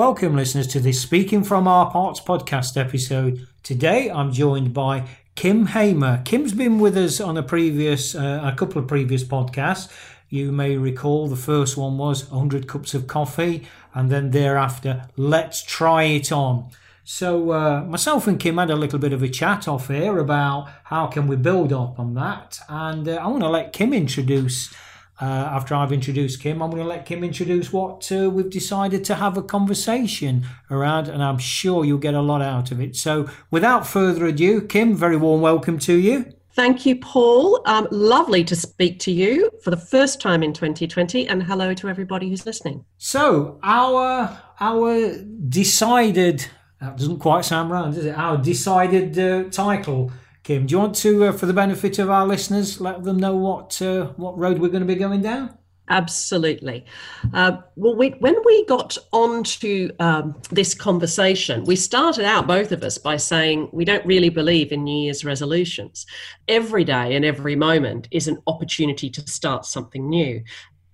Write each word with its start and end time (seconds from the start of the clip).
Welcome, 0.00 0.34
listeners, 0.34 0.66
to 0.68 0.80
this 0.80 0.98
Speaking 0.98 1.44
from 1.44 1.68
Our 1.68 1.90
Hearts 1.90 2.20
podcast 2.20 2.80
episode. 2.80 3.46
Today, 3.62 4.10
I'm 4.10 4.32
joined 4.32 4.72
by 4.72 5.06
Kym 5.36 5.68
Hamer. 5.68 6.22
Kym's 6.24 6.54
been 6.54 6.78
with 6.78 6.96
us 6.96 7.20
on 7.20 7.36
a 7.36 7.42
previous, 7.42 8.14
uh, 8.14 8.40
a 8.42 8.56
couple 8.56 8.80
of 8.80 8.88
previous 8.88 9.22
podcasts. 9.22 9.92
You 10.30 10.52
may 10.52 10.78
recall 10.78 11.28
the 11.28 11.36
first 11.36 11.76
one 11.76 11.98
was 11.98 12.30
100 12.30 12.66
cups 12.66 12.94
of 12.94 13.08
coffee, 13.08 13.68
and 13.92 14.10
then 14.10 14.30
thereafter, 14.30 15.06
let's 15.18 15.62
try 15.62 16.04
it 16.04 16.32
on. 16.32 16.70
So 17.04 17.50
uh, 17.50 17.84
myself 17.84 18.26
and 18.26 18.40
Kym 18.40 18.58
had 18.58 18.70
a 18.70 18.76
little 18.76 18.98
bit 18.98 19.12
of 19.12 19.22
a 19.22 19.28
chat 19.28 19.68
off 19.68 19.88
here 19.88 20.16
about 20.16 20.70
how 20.84 21.08
can 21.08 21.28
we 21.28 21.36
build 21.36 21.74
up 21.74 22.00
on 22.00 22.14
that, 22.14 22.58
and 22.70 23.06
uh, 23.06 23.16
I 23.16 23.26
want 23.26 23.42
to 23.42 23.50
let 23.50 23.74
Kym 23.74 23.94
introduce 23.94 24.74
uh, 25.20 25.24
after 25.24 25.74
I've 25.74 25.92
introduced 25.92 26.40
Kym, 26.40 26.62
I'm 26.62 26.70
going 26.70 26.82
to 26.82 26.84
let 26.84 27.06
Kym 27.06 27.24
introduce 27.24 27.72
what 27.72 28.10
uh, 28.10 28.30
we've 28.30 28.48
decided 28.48 29.04
to 29.04 29.14
have 29.16 29.36
a 29.36 29.42
conversation 29.42 30.46
around, 30.70 31.08
and 31.08 31.22
I'm 31.22 31.38
sure 31.38 31.84
you'll 31.84 31.98
get 31.98 32.14
a 32.14 32.22
lot 32.22 32.40
out 32.40 32.70
of 32.70 32.80
it. 32.80 32.96
So, 32.96 33.28
without 33.50 33.86
further 33.86 34.26
ado, 34.26 34.62
Kym, 34.62 34.94
very 34.94 35.16
warm 35.16 35.40
welcome 35.40 35.78
to 35.80 35.94
you. 35.94 36.32
Thank 36.52 36.84
you, 36.84 36.96
Paul. 36.96 37.62
Um, 37.66 37.86
lovely 37.90 38.44
to 38.44 38.56
speak 38.56 38.98
to 39.00 39.12
you 39.12 39.50
for 39.62 39.70
the 39.70 39.76
first 39.76 40.20
time 40.20 40.42
in 40.42 40.52
2020, 40.52 41.28
and 41.28 41.42
hello 41.42 41.74
to 41.74 41.88
everybody 41.88 42.28
who's 42.28 42.46
listening. 42.46 42.84
So, 42.96 43.60
our 43.62 44.38
our 44.58 45.18
decided 45.48 46.46
that 46.80 46.96
doesn't 46.96 47.18
quite 47.18 47.44
sound 47.44 47.70
right, 47.70 47.92
does 47.92 48.06
it? 48.06 48.16
Our 48.16 48.38
decided 48.38 49.18
uh, 49.18 49.50
title 49.50 50.12
Kym, 50.50 50.66
do 50.66 50.72
you 50.72 50.78
want 50.80 50.96
to, 50.96 51.26
uh, 51.26 51.32
for 51.32 51.46
the 51.46 51.52
benefit 51.52 52.00
of 52.00 52.10
our 52.10 52.26
listeners, 52.26 52.80
let 52.80 53.04
them 53.04 53.18
know 53.18 53.36
what 53.36 53.80
uh, 53.80 54.06
what 54.16 54.36
road 54.36 54.58
we're 54.58 54.66
going 54.66 54.82
to 54.82 54.94
be 54.94 54.96
going 54.96 55.22
down? 55.22 55.56
Absolutely. 55.88 56.84
Uh, 57.32 57.58
well, 57.76 57.94
we, 57.94 58.10
when 58.18 58.34
we 58.44 58.66
got 58.66 58.98
onto 59.12 59.90
um, 60.00 60.34
this 60.50 60.74
conversation, 60.74 61.62
we 61.66 61.76
started 61.76 62.24
out, 62.24 62.48
both 62.48 62.72
of 62.72 62.82
us, 62.82 62.98
by 62.98 63.16
saying 63.16 63.68
we 63.72 63.84
don't 63.84 64.04
really 64.04 64.28
believe 64.28 64.72
in 64.72 64.82
New 64.82 65.04
Year's 65.04 65.24
resolutions. 65.24 66.04
Every 66.48 66.82
day 66.82 67.14
and 67.14 67.24
every 67.24 67.54
moment 67.54 68.08
is 68.10 68.26
an 68.26 68.42
opportunity 68.48 69.08
to 69.08 69.20
start 69.28 69.64
something 69.64 70.08
new. 70.08 70.42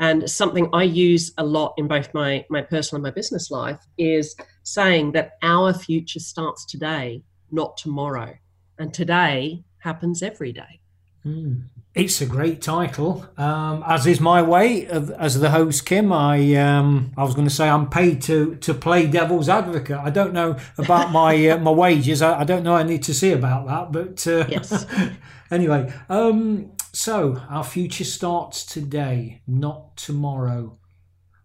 And 0.01 0.29
something 0.29 0.69
I 0.75 0.83
use 0.83 1.33
a 1.39 1.45
lot 1.45 1.73
in 1.79 1.89
both 1.89 2.12
my, 2.12 2.45
my 2.51 2.61
personal 2.61 2.99
and 2.99 3.05
my 3.05 3.11
business 3.11 3.51
life 3.51 3.81
is 3.97 4.37
saying 4.65 5.12
that 5.12 5.39
our 5.41 5.73
future 5.73 6.21
starts 6.21 6.67
today, 6.67 7.23
not 7.51 7.79
tomorrow 7.79 8.34
and 8.79 8.93
today 8.93 9.65
happens 9.79 10.23
every 10.23 10.53
day. 10.53 10.81
Mm. 11.25 11.63
It's 11.95 12.21
a 12.21 12.27
great 12.27 12.61
title, 12.61 13.27
um, 13.39 13.83
as 13.87 14.07
is 14.07 14.21
my 14.21 14.43
way 14.43 14.87
of, 14.87 15.11
as 15.13 15.41
the 15.41 15.49
host, 15.49 15.87
Kym. 15.87 16.13
I 16.13 16.55
um, 16.57 17.11
I 17.17 17.23
was 17.23 17.34
going 17.34 17.49
to 17.49 17.55
say 17.55 17.71
I'm 17.71 17.89
paid 17.89 18.21
to 18.23 18.56
to 18.56 18.75
play 18.75 19.06
devil's 19.06 19.49
advocate. 19.49 19.97
I 19.97 20.11
don't 20.11 20.34
know 20.34 20.59
about 20.77 21.11
my 21.11 21.49
uh, 21.49 21.56
my 21.56 21.71
wages. 21.71 22.21
I, 22.21 22.41
I, 22.41 22.45
don't 22.45 22.65
know. 22.65 22.75
I 22.75 22.83
need 22.83 23.03
to 23.05 23.15
see 23.15 23.33
about 23.33 23.67
that. 23.67 23.93
But 23.93 24.27
uh, 24.27 24.45
yes. 24.47 24.84
anyway, 25.50 25.91
um, 26.11 26.73
so 26.93 27.41
our 27.49 27.65
future 27.65 28.05
starts 28.05 28.67
today, 28.67 29.41
not 29.47 29.97
tomorrow. 29.97 30.79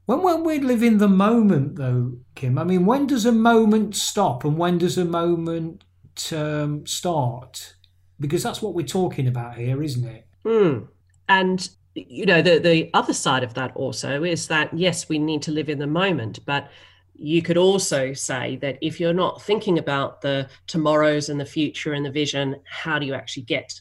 When 0.06 0.22
when 0.22 0.44
we 0.44 0.60
live 0.60 0.84
in 0.84 0.98
the 0.98 1.08
moment, 1.08 1.78
though, 1.78 2.18
Kym. 2.36 2.60
I 2.60 2.66
mean, 2.66 2.86
when 2.86 3.08
does 3.08 3.26
a 3.26 3.32
moment 3.32 3.96
stop, 3.96 4.44
and 4.44 4.58
when 4.58 4.80
does 4.80 4.98
a 4.98 5.06
moment 5.06 5.86
um, 6.34 6.86
start? 6.86 7.76
Because 8.20 8.44
that's 8.44 8.62
what 8.62 8.74
we're 8.74 8.86
talking 8.86 9.28
about 9.28 9.56
here, 9.56 9.82
isn't 9.82 10.06
it? 10.08 10.28
Mm. 10.46 10.88
And 11.28 11.70
you 11.96 12.26
know, 12.26 12.42
the 12.42 12.60
the 12.60 12.90
other 12.94 13.14
side 13.14 13.44
of 13.44 13.54
that 13.56 13.76
also 13.76 14.24
is 14.24 14.48
that 14.48 14.74
yes, 14.78 15.10
we 15.10 15.20
need 15.20 15.42
to 15.44 15.52
live 15.52 15.70
in 15.70 15.80
the 15.80 15.88
moment, 15.88 16.40
but 16.46 16.70
you 17.16 17.42
could 17.42 17.58
also 17.58 18.14
say 18.14 18.56
that 18.58 18.80
if 18.82 19.00
you're 19.00 19.14
not 19.14 19.42
thinking 19.44 19.78
about 19.78 20.22
the 20.22 20.50
tomorrows 20.66 21.30
and 21.30 21.40
the 21.40 21.46
future 21.46 21.94
and 21.94 22.04
the 22.04 22.12
vision, 22.12 22.56
how 22.66 22.98
do 22.98 23.06
you 23.06 23.14
actually 23.14 23.44
get 23.44 23.80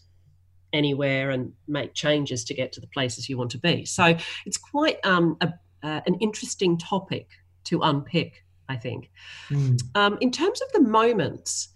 anywhere 0.73 1.31
and 1.31 1.53
make 1.67 1.95
changes 1.95 2.45
to 2.45 2.55
get 2.55 2.71
to 2.73 2.81
the 2.81 2.87
places 2.89 3.29
you 3.29 3.39
want 3.39 3.51
to 3.53 3.59
be? 3.59 3.85
So 3.87 4.15
it's 4.45 4.59
quite 4.59 4.99
um, 5.05 5.39
a, 5.41 5.55
uh, 5.83 6.01
an 6.07 6.17
interesting 6.17 6.77
topic 6.77 7.29
to 7.65 7.81
unpick, 7.81 8.45
I 8.69 8.77
think. 8.77 9.11
Mm. 9.49 9.81
Um, 9.95 10.19
in 10.21 10.31
terms 10.31 10.61
of 10.61 10.73
the 10.73 10.83
moments, 10.83 11.69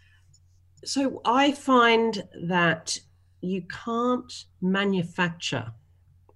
so 0.84 1.20
I 1.24 1.52
find 1.52 2.22
that 2.46 2.98
you 3.40 3.62
can't 3.62 4.44
manufacture 4.60 5.72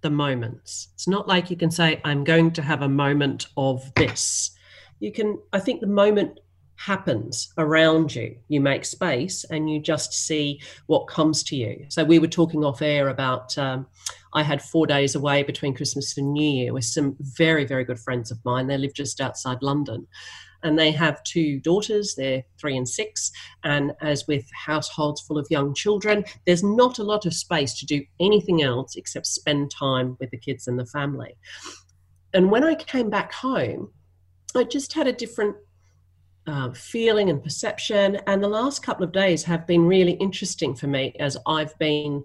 the 0.01 0.11
moments. 0.11 0.89
It's 0.95 1.09
not 1.09 1.27
like 1.27 1.51
you 1.51 1.57
can 1.57 1.71
say, 1.71 2.01
I'm 2.05 2.25
going 2.25 2.53
to 2.53 2.63
have 2.63 2.83
a 2.83 2.89
moment 2.89 3.47
of 3.57 3.93
this. 3.95 4.53
You 5.01 5.13
can, 5.13 5.39
I 5.53 5.61
think 5.61 5.81
the 5.81 5.87
moment 5.87 6.41
happens 6.77 7.53
around 7.59 8.15
you. 8.15 8.37
You 8.49 8.61
make 8.61 8.85
space 8.85 9.45
and 9.45 9.69
you 9.69 9.81
just 9.81 10.13
see 10.13 10.61
what 10.87 11.09
comes 11.09 11.43
to 11.45 11.57
you. 11.57 11.87
So 11.89 12.05
we 12.05 12.21
were 12.21 12.29
talking 12.29 12.65
off 12.65 12.83
air 12.83 13.09
about, 13.09 13.57
um, 13.59 13.87
I 14.33 14.43
had 14.43 14.63
four 14.63 14.87
days 14.87 15.15
away 15.15 15.43
between 15.43 15.75
Christmas 15.75 16.17
and 16.17 16.33
New 16.33 16.49
Year 16.49 16.73
with 16.73 16.85
some 16.85 17.17
very, 17.21 17.65
very 17.65 17.85
good 17.85 17.99
friends 17.99 18.31
of 18.31 18.39
mine. 18.45 18.69
They 18.69 18.79
live 18.79 18.95
just 18.95 19.21
outside 19.21 19.63
London 19.63 20.07
and 20.63 20.79
they 20.79 20.91
have 20.91 21.23
two 21.23 21.61
daughters, 21.61 22.15
they're 22.17 22.45
three 22.59 22.77
and 22.77 22.89
six. 22.89 23.31
And 23.65 23.93
as 24.01 24.27
with 24.27 24.45
households 24.53 25.21
full 25.21 25.39
of 25.39 25.47
young 25.51 25.75
children, 25.75 26.25
there's 26.47 26.63
not 26.63 26.99
a 26.99 27.05
lot 27.05 27.27
of 27.27 27.35
space 27.35 27.75
to 27.79 27.87
do 27.87 28.03
anything 28.21 28.63
else 28.63 28.97
except 28.97 29.27
spend 29.27 29.71
time 29.71 30.17
with 30.21 30.31
the 30.31 30.39
kids 30.39 30.67
and 30.67 30.79
the 30.79 30.87
family. 30.87 31.37
And 32.35 32.51
when 32.51 32.65
I 32.65 32.75
came 32.75 33.11
back 33.11 33.33
home, 33.33 33.91
I 34.55 34.65
just 34.65 34.93
had 34.93 35.07
a 35.07 35.13
different 35.13 35.57
uh, 36.47 36.73
feeling 36.73 37.31
and 37.31 37.43
perception. 37.43 38.19
And 38.27 38.43
the 38.43 38.49
last 38.49 38.83
couple 38.83 39.05
of 39.05 39.13
days 39.13 39.45
have 39.45 39.67
been 39.67 39.87
really 39.87 40.13
interesting 40.13 40.75
for 40.75 40.87
me 40.87 41.15
as 41.21 41.37
I've 41.47 41.79
been 41.79 42.25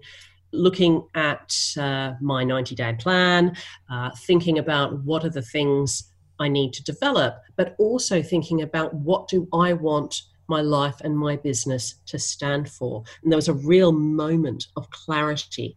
looking 0.52 1.06
at 1.14 1.54
uh, 1.78 2.12
my 2.20 2.44
90 2.44 2.74
day 2.74 2.94
plan, 2.98 3.56
uh, 3.90 4.10
thinking 4.26 4.58
about 4.58 5.02
what 5.04 5.24
are 5.24 5.30
the 5.30 5.42
things 5.42 6.13
I 6.38 6.48
need 6.48 6.72
to 6.74 6.84
develop, 6.84 7.40
but 7.56 7.74
also 7.78 8.22
thinking 8.22 8.62
about 8.62 8.94
what 8.94 9.28
do 9.28 9.48
I 9.52 9.72
want 9.72 10.22
my 10.48 10.60
life 10.60 11.00
and 11.02 11.16
my 11.16 11.36
business 11.36 11.94
to 12.06 12.18
stand 12.18 12.68
for. 12.70 13.02
And 13.22 13.32
there 13.32 13.38
was 13.38 13.48
a 13.48 13.54
real 13.54 13.92
moment 13.92 14.66
of 14.76 14.90
clarity 14.90 15.76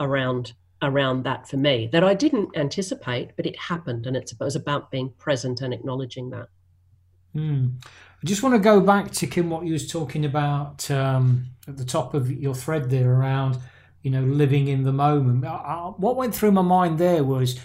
around 0.00 0.52
around 0.80 1.24
that 1.24 1.48
for 1.48 1.56
me 1.56 1.88
that 1.92 2.04
I 2.04 2.14
didn't 2.14 2.56
anticipate, 2.56 3.30
but 3.36 3.46
it 3.46 3.58
happened, 3.58 4.06
and 4.06 4.16
it's, 4.16 4.30
it 4.30 4.38
was 4.38 4.54
about 4.54 4.92
being 4.92 5.12
present 5.18 5.60
and 5.60 5.74
acknowledging 5.74 6.30
that. 6.30 6.48
Mm. 7.34 7.84
I 7.84 8.26
just 8.26 8.42
want 8.42 8.54
to 8.54 8.60
go 8.60 8.80
back 8.80 9.10
to 9.12 9.26
Kym, 9.26 9.48
what 9.48 9.64
you 9.64 9.72
was 9.72 9.90
talking 9.90 10.24
about 10.24 10.88
um, 10.90 11.46
at 11.66 11.76
the 11.76 11.84
top 11.84 12.14
of 12.14 12.30
your 12.30 12.54
thread 12.54 12.90
there 12.90 13.12
around, 13.12 13.58
you 14.02 14.10
know, 14.10 14.22
living 14.22 14.68
in 14.68 14.84
the 14.84 14.92
moment. 14.92 15.44
I, 15.44 15.48
I, 15.48 15.92
what 15.96 16.16
went 16.16 16.34
through 16.34 16.52
my 16.52 16.62
mind 16.62 16.98
there 16.98 17.24
was 17.24 17.58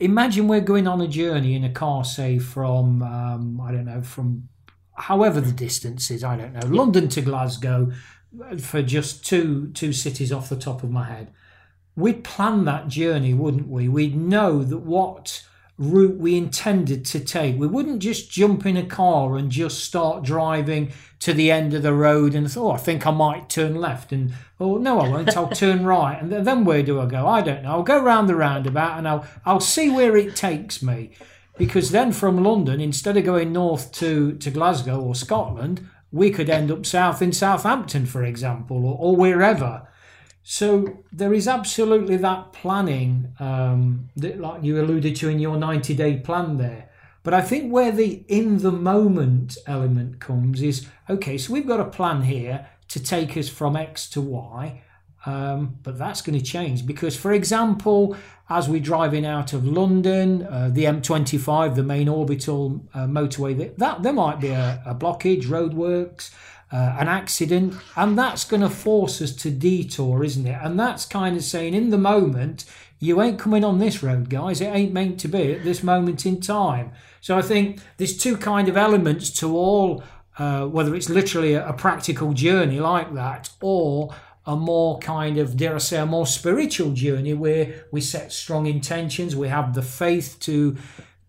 imagine 0.00 0.48
we're 0.48 0.60
going 0.60 0.86
on 0.86 1.00
a 1.00 1.08
journey 1.08 1.54
in 1.54 1.64
a 1.64 1.72
car, 1.72 2.04
say 2.04 2.38
from 2.38 3.02
um, 3.02 3.60
I 3.60 3.72
don't 3.72 3.86
know 3.86 4.02
from 4.02 4.48
however 4.96 5.40
the 5.40 5.52
distance 5.52 6.10
is, 6.10 6.24
I 6.24 6.36
don't 6.36 6.52
know, 6.52 6.66
London 6.66 7.08
to 7.08 7.20
Glasgow, 7.20 7.92
for 8.58 8.82
just 8.82 9.24
two 9.24 9.70
two 9.74 9.92
cities 9.92 10.32
off 10.32 10.48
the 10.48 10.56
top 10.56 10.82
of 10.82 10.90
my 10.90 11.04
head. 11.04 11.32
We'd 11.96 12.22
plan 12.22 12.64
that 12.64 12.88
journey, 12.88 13.34
wouldn't 13.34 13.68
we? 13.68 13.88
We'd 13.88 14.16
know 14.16 14.62
that 14.62 14.78
what 14.78 15.44
route 15.78 16.16
we 16.16 16.36
intended 16.36 17.04
to 17.06 17.20
take. 17.20 17.56
We 17.56 17.68
wouldn't 17.68 18.00
just 18.00 18.30
jump 18.30 18.66
in 18.66 18.76
a 18.76 18.84
car 18.84 19.36
and 19.36 19.50
just 19.50 19.84
start 19.84 20.24
driving 20.24 20.92
to 21.20 21.32
the 21.32 21.50
end 21.50 21.72
of 21.72 21.82
the 21.82 21.94
road 21.94 22.34
and 22.34 22.50
thought, 22.50 22.72
oh, 22.72 22.74
I 22.74 22.78
think 22.78 23.06
I 23.06 23.12
might 23.12 23.48
turn 23.48 23.76
left. 23.76 24.12
And, 24.12 24.34
oh, 24.58 24.78
no, 24.78 25.00
I 25.00 25.08
won't. 25.08 25.36
I'll 25.36 25.48
turn 25.48 25.84
right. 25.86 26.20
And 26.20 26.32
then 26.32 26.64
where 26.64 26.82
do 26.82 27.00
I 27.00 27.06
go? 27.06 27.26
I 27.26 27.42
don't 27.42 27.62
know. 27.62 27.70
I'll 27.70 27.82
go 27.84 28.02
round 28.02 28.28
the 28.28 28.34
roundabout 28.34 28.98
and 28.98 29.06
I'll, 29.06 29.26
I'll 29.46 29.60
see 29.60 29.88
where 29.88 30.16
it 30.16 30.34
takes 30.34 30.82
me. 30.82 31.12
Because 31.56 31.90
then 31.90 32.12
from 32.12 32.42
London, 32.42 32.80
instead 32.80 33.16
of 33.16 33.24
going 33.24 33.52
north 33.52 33.90
to, 33.92 34.34
to 34.34 34.50
Glasgow 34.50 35.00
or 35.00 35.14
Scotland, 35.14 35.88
we 36.12 36.30
could 36.30 36.48
end 36.48 36.70
up 36.70 36.86
south 36.86 37.20
in 37.20 37.32
Southampton, 37.32 38.06
for 38.06 38.24
example, 38.24 38.84
or, 38.84 38.96
or 38.98 39.16
wherever. 39.16 39.87
So 40.50 41.04
there 41.12 41.34
is 41.34 41.46
absolutely 41.46 42.16
that 42.16 42.54
planning 42.54 43.34
um, 43.38 44.08
that, 44.16 44.40
like 44.40 44.64
you 44.64 44.80
alluded 44.80 45.14
to 45.16 45.28
in 45.28 45.38
your 45.40 45.58
90 45.58 45.92
day 45.94 46.16
plan 46.16 46.56
there. 46.56 46.88
But 47.22 47.34
I 47.34 47.42
think 47.42 47.70
where 47.70 47.92
the 47.92 48.24
in 48.28 48.62
the 48.62 48.72
moment 48.72 49.58
element 49.66 50.20
comes 50.20 50.62
is 50.62 50.86
okay, 51.10 51.36
so 51.36 51.52
we've 51.52 51.66
got 51.66 51.80
a 51.80 51.84
plan 51.84 52.22
here 52.22 52.66
to 52.88 52.98
take 52.98 53.36
us 53.36 53.50
from 53.50 53.76
X 53.76 54.08
to 54.08 54.22
Y. 54.22 54.82
Um, 55.26 55.80
but 55.82 55.98
that's 55.98 56.22
going 56.22 56.38
to 56.38 56.44
change 56.44 56.86
because, 56.86 57.14
for 57.14 57.32
example, 57.32 58.16
as 58.48 58.70
we're 58.70 58.80
driving 58.80 59.26
out 59.26 59.52
of 59.52 59.66
London, 59.66 60.44
uh, 60.44 60.70
the 60.72 60.84
M25, 60.84 61.74
the 61.74 61.82
main 61.82 62.08
orbital 62.08 62.86
uh, 62.94 63.00
motorway, 63.00 63.76
that 63.76 64.02
there 64.02 64.14
might 64.14 64.40
be 64.40 64.48
a, 64.48 64.82
a 64.86 64.94
blockage, 64.94 65.44
roadworks, 65.44 66.30
uh, 66.70 66.96
an 66.98 67.08
accident, 67.08 67.74
and 67.96 68.18
that's 68.18 68.44
going 68.44 68.60
to 68.60 68.70
force 68.70 69.22
us 69.22 69.32
to 69.32 69.50
detour, 69.50 70.24
isn't 70.24 70.46
it? 70.46 70.58
And 70.62 70.78
that's 70.78 71.04
kind 71.04 71.36
of 71.36 71.42
saying, 71.42 71.74
in 71.74 71.90
the 71.90 71.98
moment, 71.98 72.64
you 73.00 73.22
ain't 73.22 73.38
coming 73.38 73.64
on 73.64 73.78
this 73.78 74.02
road, 74.02 74.28
guys. 74.28 74.60
It 74.60 74.66
ain't 74.66 74.92
meant 74.92 75.20
to 75.20 75.28
be 75.28 75.52
at 75.54 75.64
this 75.64 75.82
moment 75.82 76.26
in 76.26 76.40
time. 76.40 76.92
So 77.20 77.38
I 77.38 77.42
think 77.42 77.80
there's 77.96 78.16
two 78.16 78.36
kind 78.36 78.68
of 78.68 78.76
elements 78.76 79.30
to 79.40 79.56
all, 79.56 80.02
uh, 80.38 80.66
whether 80.66 80.94
it's 80.94 81.08
literally 81.08 81.54
a, 81.54 81.68
a 81.68 81.72
practical 81.72 82.32
journey 82.32 82.80
like 82.80 83.14
that, 83.14 83.50
or 83.60 84.14
a 84.44 84.56
more 84.56 84.98
kind 84.98 85.38
of, 85.38 85.56
dare 85.56 85.74
I 85.74 85.78
say, 85.78 85.98
a 85.98 86.06
more 86.06 86.26
spiritual 86.26 86.92
journey 86.92 87.34
where 87.34 87.84
we 87.92 88.00
set 88.00 88.32
strong 88.32 88.66
intentions, 88.66 89.36
we 89.36 89.48
have 89.48 89.74
the 89.74 89.82
faith 89.82 90.38
to 90.40 90.76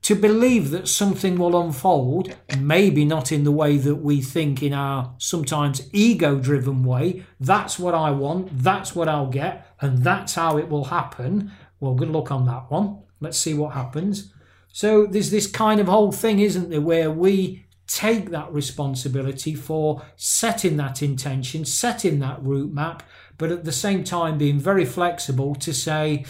to 0.02 0.16
believe 0.16 0.72
that 0.72 0.88
something 0.88 1.38
will 1.38 1.60
unfold, 1.60 2.36
maybe 2.58 3.06
not 3.06 3.32
in 3.32 3.44
the 3.44 3.52
way 3.52 3.78
that 3.78 3.96
we 3.96 4.22
think 4.22 4.64
in 4.64 4.74
our 4.74 5.14
sometimes 5.18 5.88
ego 5.94 6.40
driven 6.40 6.84
way. 6.84 7.26
That's 7.40 7.78
what 7.78 7.94
I 7.94 8.12
want, 8.12 8.64
that's 8.64 8.96
what 8.96 9.10
I'll 9.10 9.28
get, 9.28 9.68
and 9.82 10.04
that's 10.04 10.36
how 10.36 10.58
it 10.58 10.70
will 10.70 10.86
happen. 10.86 11.52
Well, 11.80 11.96
good 11.96 12.10
luck 12.10 12.32
on 12.32 12.46
that 12.46 12.72
one. 12.72 13.00
Let's 13.20 13.38
see 13.38 13.54
what 13.54 13.74
happens. 13.74 14.34
So 14.72 15.06
there's 15.06 15.32
this 15.32 15.48
kind 15.48 15.80
of 15.80 15.88
whole 15.88 16.12
thing, 16.12 16.40
isn't 16.40 16.70
there, 16.70 16.82
where 16.82 17.12
we 17.12 17.66
take 17.88 18.30
that 18.30 18.54
responsibility 18.54 19.56
for 19.56 20.04
setting 20.16 20.78
that 20.78 21.02
intention, 21.02 21.66
setting 21.66 22.20
that 22.20 22.42
route 22.42 22.72
map, 22.72 23.04
but 23.38 23.52
at 23.52 23.66
the 23.66 23.72
same 23.72 24.04
time 24.04 24.38
being 24.38 24.60
very 24.60 24.86
flexible 24.86 25.56
to 25.56 25.74
say, 25.74 26.24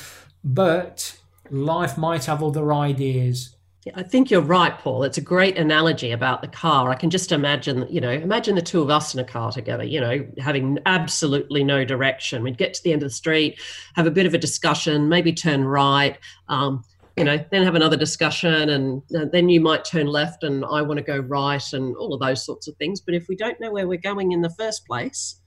but 0.44 1.18
life 1.50 1.98
might 1.98 2.26
have 2.26 2.42
other 2.42 2.72
ideas. 2.72 3.56
I 3.96 4.04
think 4.04 4.30
you're 4.30 4.42
right, 4.42 4.78
Paul. 4.78 5.04
It's 5.04 5.18
a 5.18 5.22
great 5.22 5.58
analogy 5.58 6.12
about 6.12 6.42
the 6.42 6.48
car. 6.48 6.90
I 6.90 6.96
can 6.96 7.10
just 7.10 7.32
imagine, 7.32 7.86
you 7.90 8.02
know, 8.02 8.10
imagine 8.10 8.56
the 8.56 8.62
two 8.62 8.82
of 8.82 8.90
us 8.90 9.14
in 9.14 9.20
a 9.20 9.24
car 9.24 9.52
together, 9.52 9.84
you 9.84 10.02
know, 10.02 10.26
having 10.38 10.80
absolutely 10.86 11.64
no 11.64 11.86
direction. 11.86 12.44
We'd 12.44 12.58
get 12.58 12.74
to 12.76 12.84
the 12.84 12.94
end 12.94 13.04
of 13.04 13.10
the 13.10 13.16
street, 13.16 13.60
have 13.96 14.08
a 14.08 14.12
bit 14.12 14.26
of 14.26 14.34
a 14.34 14.38
discussion, 14.38 15.10
maybe 15.10 15.34
turn 15.34 15.66
right, 15.66 16.18
um, 16.48 16.84
you 17.16 17.24
know, 17.24 17.44
then 17.52 17.64
have 17.64 17.76
another 17.76 17.98
discussion, 17.98 18.70
and 18.70 19.02
uh, 19.16 19.26
then 19.32 19.50
you 19.50 19.60
might 19.60 19.84
turn 19.84 20.08
left, 20.08 20.44
and 20.44 20.64
I 20.64 20.82
want 20.82 21.00
to 21.00 21.04
go 21.04 21.18
right, 21.18 21.74
and 21.74 21.96
all 21.98 22.14
of 22.14 22.22
those 22.22 22.46
sorts 22.46 22.68
of 22.68 22.76
things. 22.78 23.02
But 23.02 23.14
if 23.14 23.28
we 23.28 23.36
don't 23.36 23.60
know 23.60 23.72
where 23.72 23.88
we're 23.88 23.98
going 23.98 24.32
in 24.32 24.42
the 24.42 24.50
first 24.52 24.86
place, 24.86 25.42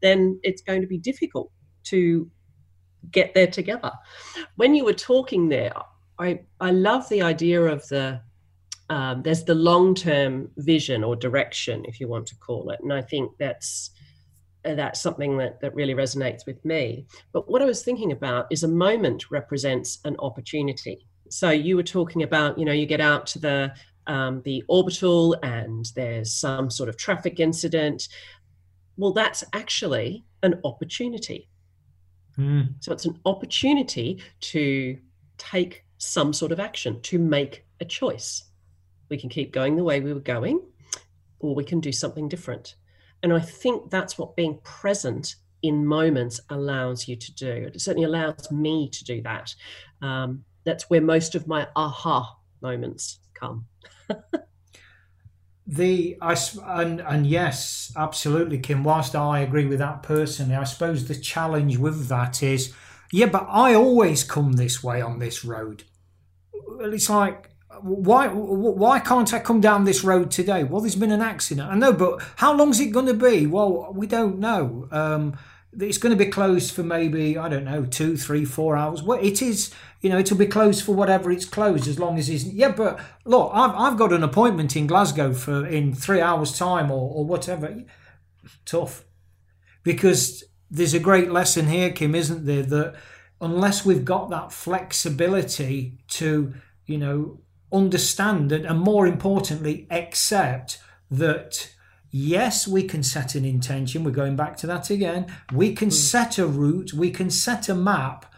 then 0.00 0.40
it's 0.42 0.62
going 0.62 0.80
to 0.80 0.88
be 0.88 0.98
difficult 0.98 1.50
to 1.84 2.28
get 3.10 3.34
there 3.34 3.46
together. 3.46 3.92
When 4.56 4.74
you 4.74 4.84
were 4.84 4.92
talking 4.92 5.48
there, 5.48 5.72
I, 6.18 6.40
I 6.60 6.70
love 6.70 7.08
the 7.08 7.22
idea 7.22 7.62
of 7.62 7.86
the 7.88 8.20
um, 8.90 9.22
there's 9.22 9.44
the 9.44 9.54
long 9.54 9.94
term 9.94 10.50
vision 10.58 11.02
or 11.02 11.16
direction, 11.16 11.84
if 11.86 11.98
you 11.98 12.08
want 12.08 12.26
to 12.26 12.36
call 12.36 12.70
it, 12.70 12.80
and 12.80 12.92
I 12.92 13.00
think 13.02 13.32
that's 13.38 13.90
that's 14.64 15.00
something 15.00 15.38
that, 15.38 15.60
that 15.60 15.74
really 15.74 15.94
resonates 15.94 16.46
with 16.46 16.64
me. 16.64 17.06
But 17.32 17.50
what 17.50 17.62
I 17.62 17.64
was 17.64 17.82
thinking 17.82 18.12
about 18.12 18.46
is 18.50 18.62
a 18.62 18.68
moment 18.68 19.30
represents 19.30 19.98
an 20.04 20.14
opportunity 20.20 21.06
so 21.32 21.48
you 21.48 21.76
were 21.76 21.82
talking 21.82 22.22
about 22.22 22.58
you 22.58 22.64
know 22.64 22.72
you 22.72 22.86
get 22.86 23.00
out 23.00 23.26
to 23.26 23.38
the 23.38 23.72
um, 24.06 24.42
the 24.42 24.62
orbital 24.68 25.34
and 25.42 25.86
there's 25.94 26.32
some 26.32 26.70
sort 26.70 26.88
of 26.88 26.96
traffic 26.96 27.40
incident 27.40 28.08
well 28.96 29.12
that's 29.12 29.42
actually 29.52 30.24
an 30.42 30.60
opportunity 30.64 31.48
mm. 32.36 32.68
so 32.80 32.92
it's 32.92 33.06
an 33.06 33.18
opportunity 33.24 34.20
to 34.40 34.98
take 35.38 35.84
some 36.02 36.32
sort 36.32 36.52
of 36.52 36.60
action 36.60 37.00
to 37.02 37.18
make 37.18 37.64
a 37.80 37.84
choice 37.84 38.44
we 39.08 39.16
can 39.16 39.28
keep 39.28 39.52
going 39.52 39.76
the 39.76 39.84
way 39.84 40.00
we 40.00 40.12
were 40.12 40.20
going 40.20 40.60
or 41.40 41.54
we 41.54 41.64
can 41.64 41.80
do 41.80 41.92
something 41.92 42.28
different 42.28 42.76
and 43.22 43.32
i 43.32 43.40
think 43.40 43.90
that's 43.90 44.18
what 44.18 44.36
being 44.36 44.58
present 44.64 45.36
in 45.62 45.86
moments 45.86 46.40
allows 46.50 47.06
you 47.06 47.14
to 47.14 47.32
do 47.34 47.52
it 47.52 47.80
certainly 47.80 48.06
allows 48.06 48.50
me 48.50 48.88
to 48.88 49.04
do 49.04 49.22
that 49.22 49.54
um, 50.00 50.44
that's 50.64 50.88
where 50.90 51.00
most 51.00 51.34
of 51.34 51.46
my 51.46 51.68
aha 51.76 52.36
moments 52.60 53.18
come. 53.34 53.66
the 55.66 56.16
I 56.20 56.36
and 56.66 57.00
and 57.00 57.26
yes, 57.26 57.92
absolutely, 57.96 58.58
Kym. 58.58 58.82
Whilst 58.84 59.14
I 59.14 59.40
agree 59.40 59.66
with 59.66 59.80
that 59.80 60.02
personally, 60.02 60.54
I 60.54 60.64
suppose 60.64 61.08
the 61.08 61.14
challenge 61.14 61.76
with 61.76 62.08
that 62.08 62.42
is, 62.42 62.72
yeah, 63.12 63.26
but 63.26 63.46
I 63.48 63.74
always 63.74 64.24
come 64.24 64.52
this 64.52 64.82
way 64.82 65.00
on 65.00 65.18
this 65.18 65.44
road. 65.44 65.84
It's 66.82 67.10
like 67.10 67.50
why 67.80 68.28
why 68.28 68.98
can't 68.98 69.32
I 69.32 69.38
come 69.38 69.60
down 69.60 69.84
this 69.84 70.04
road 70.04 70.30
today? 70.30 70.64
Well, 70.64 70.80
there's 70.80 70.96
been 70.96 71.12
an 71.12 71.22
accident. 71.22 71.70
I 71.70 71.74
know, 71.74 71.92
but 71.92 72.22
how 72.36 72.54
long's 72.54 72.80
it 72.80 72.92
going 72.92 73.06
to 73.06 73.14
be? 73.14 73.46
Well, 73.46 73.92
we 73.94 74.06
don't 74.06 74.38
know. 74.38 74.88
Um, 74.90 75.38
it's 75.78 75.96
going 75.96 76.16
to 76.16 76.22
be 76.22 76.30
closed 76.30 76.74
for 76.74 76.82
maybe 76.82 77.38
I 77.38 77.48
don't 77.48 77.64
know 77.64 77.86
two, 77.86 78.16
three, 78.16 78.44
four 78.44 78.76
hours. 78.76 79.02
Well, 79.02 79.18
it 79.22 79.40
is 79.40 79.72
you 80.02 80.10
know, 80.10 80.18
it'll 80.18 80.36
be 80.36 80.46
closed 80.46 80.84
for 80.84 80.94
whatever 80.94 81.30
it's 81.30 81.44
closed 81.44 81.86
as 81.86 81.98
long 81.98 82.18
as 82.18 82.28
it's. 82.28 82.44
Yeah, 82.44 82.72
but 82.72 82.98
look, 83.24 83.52
I've, 83.54 83.70
I've 83.70 83.96
got 83.96 84.12
an 84.12 84.24
appointment 84.24 84.74
in 84.76 84.88
Glasgow 84.88 85.32
for 85.32 85.64
in 85.64 85.94
three 85.94 86.20
hours' 86.20 86.58
time 86.58 86.90
or, 86.90 87.08
or 87.14 87.24
whatever. 87.24 87.84
Tough. 88.64 89.04
Because 89.84 90.42
there's 90.68 90.92
a 90.92 90.98
great 90.98 91.30
lesson 91.30 91.68
here, 91.68 91.90
Kym, 91.90 92.16
isn't 92.16 92.46
there? 92.46 92.64
That 92.64 92.96
unless 93.40 93.84
we've 93.84 94.04
got 94.04 94.28
that 94.30 94.52
flexibility 94.52 95.98
to, 96.08 96.52
you 96.86 96.98
know, 96.98 97.40
understand 97.72 98.52
and, 98.52 98.66
and 98.66 98.80
more 98.80 99.06
importantly, 99.06 99.86
accept 99.90 100.78
that 101.10 101.72
yes, 102.10 102.68
we 102.68 102.84
can 102.84 103.02
set 103.02 103.34
an 103.34 103.44
intention. 103.44 104.04
We're 104.04 104.10
going 104.10 104.36
back 104.36 104.56
to 104.58 104.66
that 104.68 104.90
again. 104.90 105.26
We 105.52 105.74
can 105.74 105.88
mm. 105.88 105.92
set 105.92 106.38
a 106.38 106.46
route, 106.46 106.92
we 106.92 107.10
can 107.10 107.30
set 107.30 107.68
a 107.68 107.74
map, 107.74 108.32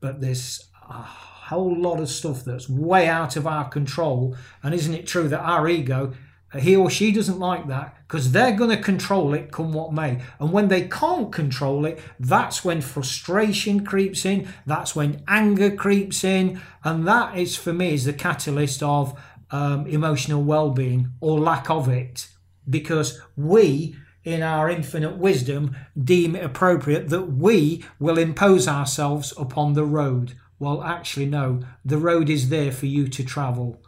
but 0.00 0.20
there's 0.20 0.68
a 0.88 1.02
whole 1.02 1.76
lot 1.76 2.00
of 2.00 2.08
stuff 2.08 2.44
that's 2.44 2.68
way 2.68 3.08
out 3.08 3.36
of 3.36 3.46
our 3.46 3.68
control. 3.68 4.36
And 4.62 4.74
isn't 4.74 4.94
it 4.94 5.06
true 5.06 5.28
that 5.28 5.40
our 5.40 5.66
ego, 5.68 6.12
he 6.54 6.74
or 6.74 6.88
she 6.88 7.12
doesn't 7.12 7.38
like 7.38 7.66
that 7.68 7.96
because 8.06 8.32
they're 8.32 8.56
going 8.56 8.70
to 8.70 8.82
control 8.82 9.34
it 9.34 9.52
come 9.52 9.72
what 9.72 9.92
may. 9.92 10.20
And 10.38 10.52
when 10.52 10.68
they 10.68 10.88
can't 10.88 11.32
control 11.32 11.84
it, 11.84 12.00
that's 12.18 12.64
when 12.64 12.80
frustration 12.80 13.84
creeps 13.84 14.24
in, 14.24 14.48
that's 14.64 14.96
when 14.96 15.22
anger 15.28 15.70
creeps 15.70 16.24
in. 16.24 16.60
And 16.84 17.06
that 17.06 17.36
is, 17.36 17.56
for 17.56 17.72
me, 17.72 17.94
is 17.94 18.04
the 18.04 18.12
catalyst 18.12 18.82
of 18.82 19.18
um, 19.50 19.86
emotional 19.86 20.42
well 20.42 20.70
being 20.70 21.12
or 21.20 21.38
lack 21.38 21.68
of 21.68 21.88
it. 21.88 22.28
Because 22.68 23.20
we, 23.36 23.96
in 24.24 24.42
our 24.42 24.70
infinite 24.70 25.16
wisdom, 25.16 25.76
deem 26.02 26.36
it 26.36 26.44
appropriate 26.44 27.08
that 27.08 27.32
we 27.32 27.84
will 27.98 28.18
impose 28.18 28.66
ourselves 28.68 29.32
upon 29.36 29.74
the 29.74 29.84
road 29.84 30.34
well, 30.58 30.82
actually, 30.82 31.26
no, 31.26 31.60
the 31.84 31.98
road 31.98 32.28
is 32.28 32.48
there 32.48 32.72
for 32.72 32.86
you 32.86 33.08
to 33.08 33.24
travel. 33.24 33.80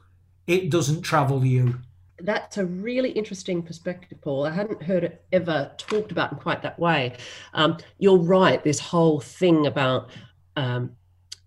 It 0.46 0.70
doesn't 0.70 1.02
travel 1.02 1.44
you. 1.44 1.80
That's 2.22 2.58
a 2.58 2.66
really 2.66 3.10
interesting 3.10 3.62
perspective, 3.62 4.20
Paul. 4.20 4.46
I 4.46 4.50
hadn't 4.50 4.82
heard 4.82 5.04
it 5.04 5.24
ever 5.32 5.70
talked 5.76 6.12
about 6.12 6.32
in 6.32 6.38
quite 6.38 6.62
that 6.62 6.78
way. 6.78 7.16
Um, 7.54 7.78
you're 7.98 8.18
right, 8.18 8.62
this 8.62 8.78
whole 8.78 9.20
thing 9.20 9.66
about, 9.66 10.10
um, 10.56 10.92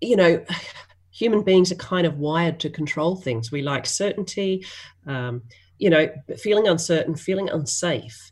you 0.02 0.16
know, 0.16 0.44
human 1.12 1.44
beings 1.44 1.72
are 1.72 1.76
kind 1.76 2.08
of 2.08 2.18
wired 2.18 2.60
to 2.62 2.70
control 2.70 3.16
things. 3.16 3.52
We 3.52 3.62
like 3.62 3.86
certainty, 3.86 4.66
um, 5.06 5.44
you 5.78 5.90
know, 5.90 6.10
feeling 6.38 6.68
uncertain, 6.68 7.16
feeling 7.16 7.50
unsafe, 7.50 8.32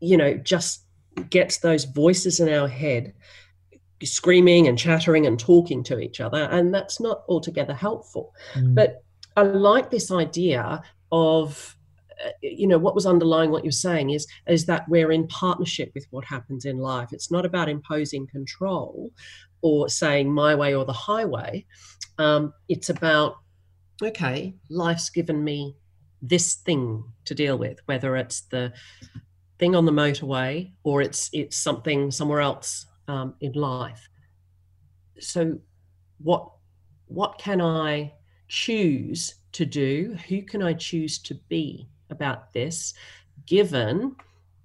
you 0.00 0.16
know, 0.16 0.34
just 0.34 0.84
gets 1.28 1.58
those 1.58 1.84
voices 1.84 2.40
in 2.40 2.48
our 2.48 2.68
head 2.68 3.12
screaming 4.02 4.66
and 4.66 4.78
chattering 4.78 5.26
and 5.26 5.38
talking 5.38 5.82
to 5.84 5.98
each 5.98 6.20
other, 6.20 6.44
and 6.50 6.72
that's 6.72 7.00
not 7.00 7.22
altogether 7.28 7.74
helpful. 7.74 8.34
Mm. 8.54 8.74
But 8.74 9.04
I 9.36 9.42
like 9.42 9.90
this 9.90 10.10
idea 10.10 10.82
of 11.12 11.76
you 12.42 12.66
know 12.66 12.78
what 12.78 12.94
was 12.94 13.06
underlying 13.06 13.50
what 13.50 13.64
you're 13.64 13.72
saying 13.72 14.10
is 14.10 14.26
is 14.46 14.66
that 14.66 14.88
we're 14.88 15.12
in 15.12 15.26
partnership 15.28 15.90
with 15.94 16.06
what 16.10 16.24
happens 16.24 16.64
in 16.64 16.78
life 16.78 17.08
it's 17.12 17.30
not 17.30 17.46
about 17.46 17.68
imposing 17.68 18.26
control 18.26 19.10
or 19.62 19.88
saying 19.88 20.30
my 20.30 20.54
way 20.54 20.74
or 20.74 20.84
the 20.84 20.92
highway 20.92 21.64
um, 22.18 22.52
it's 22.68 22.90
about 22.90 23.36
okay 24.02 24.54
life's 24.68 25.10
given 25.10 25.42
me 25.42 25.74
this 26.22 26.54
thing 26.54 27.02
to 27.24 27.34
deal 27.34 27.56
with 27.56 27.78
whether 27.86 28.16
it's 28.16 28.42
the 28.42 28.72
thing 29.58 29.76
on 29.76 29.84
the 29.84 29.92
motorway 29.92 30.72
or 30.82 31.02
it's 31.02 31.28
it's 31.32 31.56
something 31.56 32.10
somewhere 32.10 32.40
else 32.40 32.86
um, 33.06 33.34
in 33.40 33.52
life. 33.52 34.08
So, 35.20 35.58
what 36.18 36.50
what 37.06 37.38
can 37.38 37.60
I 37.60 38.14
choose 38.48 39.34
to 39.52 39.66
do? 39.66 40.16
Who 40.28 40.42
can 40.42 40.62
I 40.62 40.72
choose 40.72 41.18
to 41.20 41.34
be 41.48 41.88
about 42.10 42.52
this, 42.52 42.94
given 43.46 44.16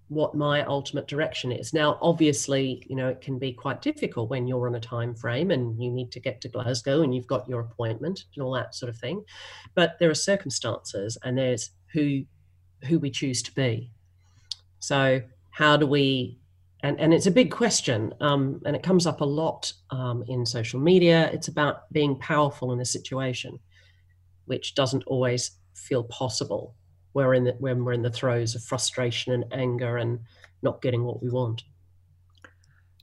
what 0.07 0.35
my 0.35 0.63
ultimate 0.65 1.07
direction 1.07 1.51
is. 1.51 1.73
Now, 1.73 1.97
obviously, 2.01 2.85
you 2.87 2.95
know, 2.95 3.07
it 3.07 3.21
can 3.21 3.39
be 3.39 3.51
quite 3.53 3.81
difficult 3.81 4.29
when 4.29 4.47
you're 4.47 4.67
on 4.67 4.75
a 4.75 4.79
time 4.79 5.15
frame 5.15 5.49
and 5.49 5.81
you 5.81 5.89
need 5.89 6.11
to 6.11 6.19
get 6.19 6.41
to 6.41 6.49
Glasgow 6.49 7.01
and 7.01 7.13
you've 7.15 7.25
got 7.25 7.49
your 7.49 7.61
appointment 7.61 8.25
and 8.35 8.43
all 8.43 8.53
that 8.53 8.75
sort 8.75 8.89
of 8.89 8.97
thing. 8.97 9.23
But 9.73 9.97
there 9.99 10.09
are 10.09 10.15
circumstances 10.15 11.17
and 11.23 11.37
there's 11.37 11.71
who 11.91 12.23
who 12.83 12.99
we 12.99 13.09
choose 13.09 13.41
to 13.41 13.55
be. 13.55 13.91
So 14.79 15.21
how 15.49 15.77
do 15.77 15.87
we 15.87 16.37
and, 16.83 16.99
and 16.99 17.13
it's 17.13 17.25
a 17.25 17.31
big 17.31 17.49
question 17.49 18.13
um, 18.21 18.61
and 18.65 18.75
it 18.75 18.83
comes 18.83 19.07
up 19.07 19.21
a 19.21 19.25
lot 19.25 19.73
um, 19.89 20.23
in 20.27 20.45
social 20.45 20.79
media 20.79 21.31
it's 21.33 21.47
about 21.47 21.91
being 21.91 22.19
powerful 22.19 22.73
in 22.73 22.81
a 22.81 22.85
situation 22.85 23.57
which 24.45 24.75
doesn't 24.75 25.03
always 25.07 25.51
feel 25.73 26.03
possible 26.03 26.75
we're 27.15 27.33
in 27.33 27.45
the, 27.45 27.55
when 27.59 27.83
we're 27.83 27.93
in 27.93 28.03
the 28.03 28.11
throes 28.11 28.53
of 28.53 28.63
frustration 28.63 29.33
and 29.33 29.45
anger 29.51 29.97
and 29.97 30.19
not 30.61 30.81
getting 30.81 31.03
what 31.03 31.23
we 31.23 31.29
want. 31.29 31.63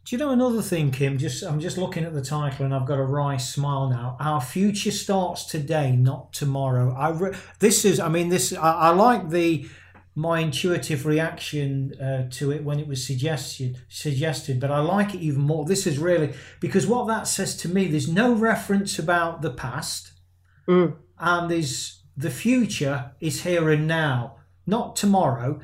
Do 0.04 0.16
you 0.16 0.18
know 0.18 0.30
another 0.30 0.62
thing, 0.62 0.90
Kim? 0.90 1.16
Just 1.16 1.42
I'm 1.42 1.60
just 1.60 1.78
looking 1.78 2.04
at 2.04 2.12
the 2.12 2.22
title 2.22 2.64
and 2.64 2.74
I've 2.74 2.86
got 2.86 2.98
a 2.98 3.04
wry 3.04 3.36
smile 3.36 3.88
now. 3.88 4.16
Our 4.20 4.40
future 4.40 4.90
starts 4.90 5.46
today, 5.46 5.92
not 5.92 6.32
tomorrow. 6.32 6.94
I 6.94 7.10
re- 7.10 7.36
this 7.60 7.84
is 7.84 7.98
I 7.98 8.08
mean 8.08 8.28
this 8.28 8.52
I, 8.52 8.72
I 8.72 8.90
like 8.90 9.30
the 9.30 9.68
my 10.14 10.40
intuitive 10.40 11.06
reaction 11.06 11.94
uh, 12.00 12.28
to 12.30 12.52
it 12.52 12.64
when 12.64 12.78
it 12.78 12.86
was 12.86 13.06
suggested 13.06 13.80
suggested 13.88 14.60
but 14.60 14.70
i 14.70 14.78
like 14.78 15.14
it 15.14 15.20
even 15.20 15.40
more 15.40 15.64
this 15.64 15.86
is 15.86 15.98
really 15.98 16.34
because 16.60 16.86
what 16.86 17.06
that 17.06 17.26
says 17.26 17.56
to 17.56 17.66
me 17.66 17.86
there's 17.86 18.12
no 18.12 18.34
reference 18.34 18.98
about 18.98 19.40
the 19.40 19.50
past 19.50 20.12
mm. 20.68 20.94
and 21.18 21.50
there's 21.50 22.01
the 22.16 22.30
future 22.30 23.12
is 23.20 23.42
here 23.42 23.70
and 23.70 23.86
now, 23.86 24.36
not 24.66 24.96
tomorrow. 24.96 25.60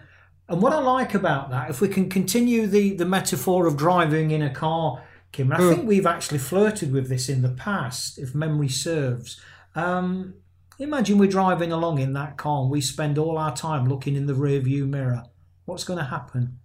And 0.48 0.62
what 0.62 0.72
I 0.72 0.78
like 0.78 1.14
about 1.14 1.50
that, 1.50 1.68
if 1.68 1.80
we 1.80 1.88
can 1.88 2.08
continue 2.08 2.66
the, 2.66 2.94
the 2.94 3.04
metaphor 3.04 3.66
of 3.66 3.76
driving 3.76 4.30
in 4.30 4.42
a 4.42 4.52
car, 4.52 5.02
Kym, 5.32 5.52
I 5.54 5.58
mm. 5.58 5.74
think 5.74 5.86
we've 5.86 6.06
actually 6.06 6.38
flirted 6.38 6.92
with 6.92 7.08
this 7.08 7.28
in 7.28 7.42
the 7.42 7.50
past, 7.50 8.18
if 8.18 8.34
memory 8.34 8.68
serves. 8.68 9.40
Um, 9.74 10.34
imagine 10.78 11.18
we're 11.18 11.28
driving 11.28 11.70
along 11.70 11.98
in 11.98 12.14
that 12.14 12.38
car 12.38 12.62
and 12.62 12.70
we 12.70 12.80
spend 12.80 13.18
all 13.18 13.36
our 13.36 13.54
time 13.54 13.88
looking 13.88 14.16
in 14.16 14.26
the 14.26 14.34
rear 14.34 14.60
view 14.60 14.86
mirror. 14.86 15.24
What's 15.66 15.84
going 15.84 15.98
to 15.98 16.04
happen? 16.06 16.58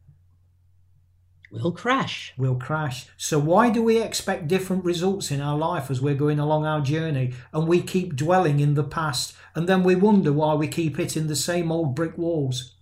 We'll 1.54 1.72
crash. 1.72 2.34
We'll 2.36 2.56
crash. 2.56 3.06
So, 3.16 3.38
why 3.38 3.70
do 3.70 3.84
we 3.84 4.02
expect 4.02 4.48
different 4.48 4.84
results 4.84 5.30
in 5.30 5.40
our 5.40 5.56
life 5.56 5.92
as 5.92 6.02
we're 6.02 6.16
going 6.16 6.40
along 6.40 6.66
our 6.66 6.82
journey 6.82 7.34
and 7.54 7.68
we 7.68 7.80
keep 7.84 8.16
dwelling 8.16 8.60
in 8.60 8.74
the 8.74 8.84
past 8.84 9.36
and 9.54 9.70
then 9.70 9.84
we 9.84 9.94
wonder 9.94 10.34
why 10.34 10.56
we 10.56 10.68
keep 10.68 10.98
hitting 10.98 11.28
the 11.28 11.36
same 11.36 11.72
old 11.72 11.94
brick 11.94 12.18
walls? 12.18 12.74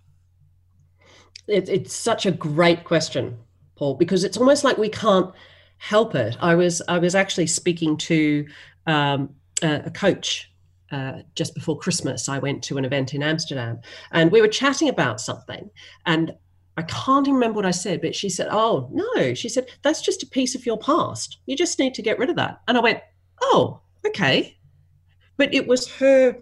It, 1.49 1.67
it's 1.67 1.93
such 1.93 2.25
a 2.25 2.31
great 2.31 2.85
question, 2.85 3.39
Paul, 3.75 3.95
because 3.95 4.23
it's 4.23 4.37
almost 4.37 4.63
like 4.63 4.77
we 4.77 4.87
can't 4.87 5.33
help 5.77 6.15
it. 6.15 6.37
I 6.39 6.55
was 6.55 6.81
I 6.87 6.97
was 6.97 7.13
actually 7.13 7.47
speaking 7.47 7.97
to 7.97 8.47
um, 8.87 9.35
a, 9.61 9.81
a 9.87 9.91
coach 9.91 10.49
uh, 10.91 11.23
just 11.35 11.55
before 11.55 11.77
Christmas, 11.77 12.27
I 12.27 12.39
went 12.39 12.63
to 12.65 12.77
an 12.77 12.83
event 12.83 13.13
in 13.13 13.23
Amsterdam 13.23 13.79
and 14.11 14.31
we 14.31 14.41
were 14.41 14.47
chatting 14.49 14.89
about 14.89 15.21
something. 15.21 15.69
And 16.05 16.33
I 16.77 16.83
can't 16.83 17.27
even 17.27 17.35
remember 17.35 17.57
what 17.57 17.65
I 17.65 17.71
said, 17.71 18.01
but 18.01 18.15
she 18.15 18.29
said, 18.29 18.47
Oh, 18.49 18.89
no. 18.91 19.33
She 19.33 19.49
said, 19.49 19.67
That's 19.81 20.01
just 20.01 20.23
a 20.23 20.27
piece 20.27 20.55
of 20.55 20.65
your 20.65 20.77
past. 20.77 21.39
You 21.45 21.55
just 21.55 21.79
need 21.79 21.93
to 21.95 22.01
get 22.01 22.17
rid 22.17 22.29
of 22.29 22.35
that. 22.37 22.61
And 22.67 22.77
I 22.77 22.81
went, 22.81 23.01
Oh, 23.41 23.81
okay. 24.05 24.57
But 25.37 25.53
it 25.53 25.67
was 25.67 25.91
her 25.93 26.37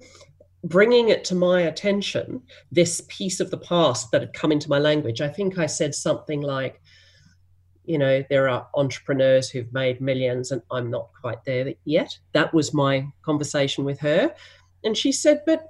bringing 0.63 1.09
it 1.09 1.23
to 1.23 1.35
my 1.35 1.61
attention, 1.61 2.41
this 2.71 3.01
piece 3.07 3.39
of 3.39 3.49
the 3.49 3.57
past 3.57 4.11
that 4.11 4.21
had 4.21 4.33
come 4.33 4.51
into 4.51 4.69
my 4.69 4.79
language. 4.79 5.21
I 5.21 5.29
think 5.29 5.57
I 5.57 5.65
said 5.65 5.95
something 5.95 6.41
like, 6.41 6.81
you 7.85 7.97
know, 7.97 8.23
there 8.29 8.49
are 8.49 8.67
entrepreneurs 8.75 9.49
who've 9.49 9.71
made 9.73 10.01
millions 10.01 10.51
and 10.51 10.61
I'm 10.69 10.91
not 10.91 11.09
quite 11.19 11.43
there 11.45 11.73
yet. 11.85 12.17
That 12.33 12.53
was 12.53 12.73
my 12.73 13.07
conversation 13.23 13.83
with 13.83 13.99
her. 13.99 14.33
And 14.83 14.95
she 14.95 15.11
said, 15.11 15.41
But 15.45 15.65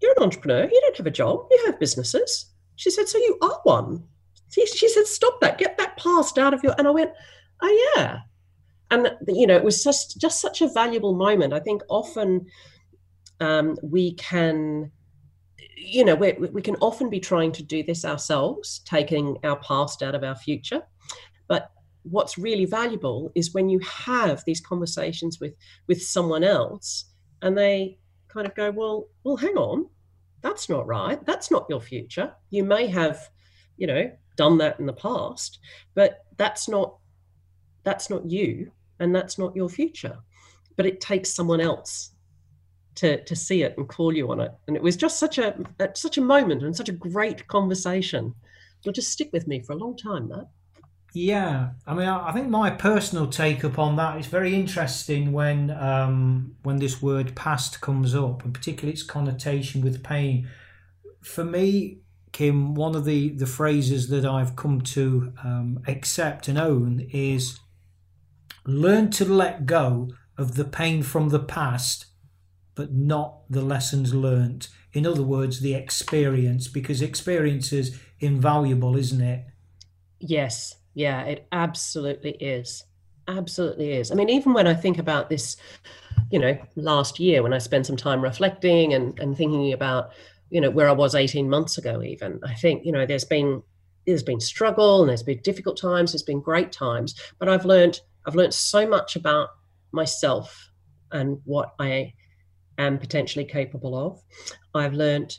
you're 0.00 0.14
an 0.18 0.24
entrepreneur. 0.24 0.64
You 0.64 0.80
don't 0.82 0.96
have 0.98 1.06
a 1.06 1.10
job. 1.10 1.46
You 1.50 1.62
have 1.66 1.80
businesses. 1.80 2.46
She 2.76 2.90
said, 2.90 3.08
So 3.08 3.18
you 3.18 3.38
are 3.42 3.60
one. 3.64 4.04
She, 4.50 4.66
she 4.66 4.88
said, 4.88 5.06
Stop 5.06 5.40
that. 5.40 5.58
Get 5.58 5.78
that 5.78 5.96
past 5.96 6.38
out 6.38 6.54
of 6.54 6.62
your. 6.62 6.74
And 6.78 6.86
I 6.86 6.90
went, 6.90 7.12
Oh, 7.62 7.92
yeah. 7.96 8.18
And, 8.90 9.10
you 9.28 9.46
know, 9.46 9.56
it 9.56 9.64
was 9.64 9.82
just, 9.82 10.20
just 10.20 10.40
such 10.40 10.60
a 10.60 10.68
valuable 10.68 11.14
moment. 11.14 11.52
I 11.52 11.60
think 11.60 11.82
often 11.88 12.46
um, 13.40 13.76
we 13.82 14.14
can 14.14 14.90
you 15.76 16.04
know 16.04 16.14
we 16.14 16.32
we 16.32 16.62
can 16.62 16.76
often 16.76 17.10
be 17.10 17.20
trying 17.20 17.52
to 17.52 17.62
do 17.62 17.82
this 17.82 18.04
ourselves 18.04 18.80
taking 18.86 19.36
our 19.44 19.56
past 19.60 20.02
out 20.02 20.14
of 20.14 20.24
our 20.24 20.34
future 20.34 20.82
but 21.46 21.70
what's 22.02 22.38
really 22.38 22.64
valuable 22.64 23.30
is 23.34 23.52
when 23.54 23.68
you 23.68 23.78
have 23.80 24.42
these 24.46 24.60
conversations 24.60 25.38
with 25.40 25.52
with 25.86 26.02
someone 26.02 26.44
else 26.44 27.06
and 27.42 27.56
they 27.56 27.98
kind 28.28 28.46
of 28.46 28.54
go 28.54 28.70
well 28.70 29.08
well 29.24 29.36
hang 29.36 29.56
on 29.56 29.86
that's 30.44 30.68
not 30.68 30.86
right. 30.86 31.24
That's 31.24 31.50
not 31.50 31.66
your 31.68 31.80
future. 31.80 32.32
You 32.50 32.62
may 32.62 32.86
have 32.86 33.30
you 33.76 33.88
know 33.88 34.12
done 34.36 34.58
that 34.58 34.78
in 34.78 34.86
the 34.86 34.92
past 34.92 35.58
but 35.94 36.24
that's 36.36 36.68
not 36.68 36.96
that's 37.82 38.08
not 38.10 38.24
you 38.30 38.70
and 39.00 39.14
that's 39.14 39.38
not 39.38 39.56
your 39.56 39.68
future. 39.68 40.16
But 40.76 40.86
it 40.86 41.00
takes 41.00 41.32
someone 41.32 41.60
else 41.60 42.10
to 42.96 43.22
to 43.24 43.34
see 43.34 43.62
it 43.62 43.76
and 43.76 43.88
call 43.88 44.14
you 44.14 44.30
on 44.30 44.40
it. 44.40 44.52
And 44.68 44.76
it 44.76 44.82
was 44.82 44.96
just 44.96 45.18
such 45.18 45.38
a 45.38 45.56
such 45.94 46.18
a 46.18 46.28
moment 46.34 46.62
and 46.62 46.76
such 46.76 46.88
a 46.88 46.92
great 47.10 47.46
conversation. 47.48 48.34
It'll 48.80 48.92
just 48.92 49.12
stick 49.12 49.30
with 49.32 49.46
me 49.46 49.60
for 49.60 49.72
a 49.72 49.76
long 49.76 49.96
time 49.96 50.28
that 50.28 50.48
yeah, 51.16 51.70
I 51.86 51.94
mean, 51.94 52.08
I 52.08 52.32
think 52.32 52.48
my 52.48 52.70
personal 52.70 53.28
take 53.28 53.64
up 53.64 53.78
on 53.78 53.94
that 53.96 54.18
is 54.18 54.26
very 54.26 54.52
interesting 54.52 55.30
when 55.30 55.70
um, 55.70 56.56
when 56.64 56.78
this 56.78 57.00
word 57.00 57.36
"past" 57.36 57.80
comes 57.80 58.16
up, 58.16 58.44
and 58.44 58.52
particularly 58.52 58.94
its 58.94 59.04
connotation 59.04 59.80
with 59.80 60.02
pain. 60.02 60.48
For 61.22 61.44
me, 61.44 62.00
Kym, 62.32 62.74
one 62.74 62.96
of 62.96 63.04
the 63.04 63.28
the 63.28 63.46
phrases 63.46 64.08
that 64.08 64.24
I've 64.24 64.56
come 64.56 64.80
to 64.80 65.32
um, 65.44 65.80
accept 65.86 66.48
and 66.48 66.58
own 66.58 67.06
is 67.12 67.60
learn 68.66 69.12
to 69.12 69.24
let 69.24 69.66
go 69.66 70.10
of 70.36 70.56
the 70.56 70.64
pain 70.64 71.04
from 71.04 71.28
the 71.28 71.38
past, 71.38 72.06
but 72.74 72.92
not 72.92 73.48
the 73.48 73.62
lessons 73.62 74.12
learnt. 74.12 74.68
In 74.92 75.06
other 75.06 75.22
words, 75.22 75.60
the 75.60 75.74
experience, 75.74 76.66
because 76.66 77.00
experience 77.00 77.72
is 77.72 78.00
invaluable, 78.18 78.96
isn't 78.96 79.20
it? 79.20 79.44
Yes, 80.18 80.74
yeah, 80.94 81.22
it 81.22 81.46
absolutely 81.52 82.32
is. 82.32 82.84
Absolutely 83.26 83.92
is. 83.92 84.10
I 84.10 84.14
mean, 84.14 84.30
even 84.30 84.52
when 84.52 84.66
I 84.66 84.74
think 84.74 84.98
about 84.98 85.28
this, 85.28 85.56
you 86.30 86.38
know, 86.38 86.56
last 86.76 87.18
year 87.18 87.42
when 87.42 87.52
I 87.52 87.58
spent 87.58 87.86
some 87.86 87.96
time 87.96 88.22
reflecting 88.22 88.94
and, 88.94 89.18
and 89.18 89.36
thinking 89.36 89.72
about, 89.72 90.12
you 90.50 90.60
know, 90.60 90.70
where 90.70 90.88
I 90.88 90.92
was 90.92 91.14
18 91.14 91.48
months 91.48 91.78
ago, 91.78 92.02
even, 92.02 92.40
I 92.44 92.54
think, 92.54 92.84
you 92.84 92.92
know, 92.92 93.06
there's 93.06 93.24
been 93.24 93.62
there's 94.06 94.22
been 94.22 94.40
struggle 94.40 95.00
and 95.00 95.08
there's 95.08 95.22
been 95.22 95.40
difficult 95.42 95.78
times, 95.80 96.12
there's 96.12 96.22
been 96.22 96.40
great 96.40 96.70
times, 96.70 97.14
but 97.38 97.48
I've 97.48 97.64
learned 97.64 98.00
I've 98.26 98.34
learned 98.34 98.54
so 98.54 98.86
much 98.86 99.16
about 99.16 99.50
myself 99.92 100.70
and 101.12 101.38
what 101.44 101.74
I 101.78 102.12
am 102.78 102.98
potentially 102.98 103.44
capable 103.44 103.96
of. 103.96 104.22
I've 104.74 104.94
learned 104.94 105.38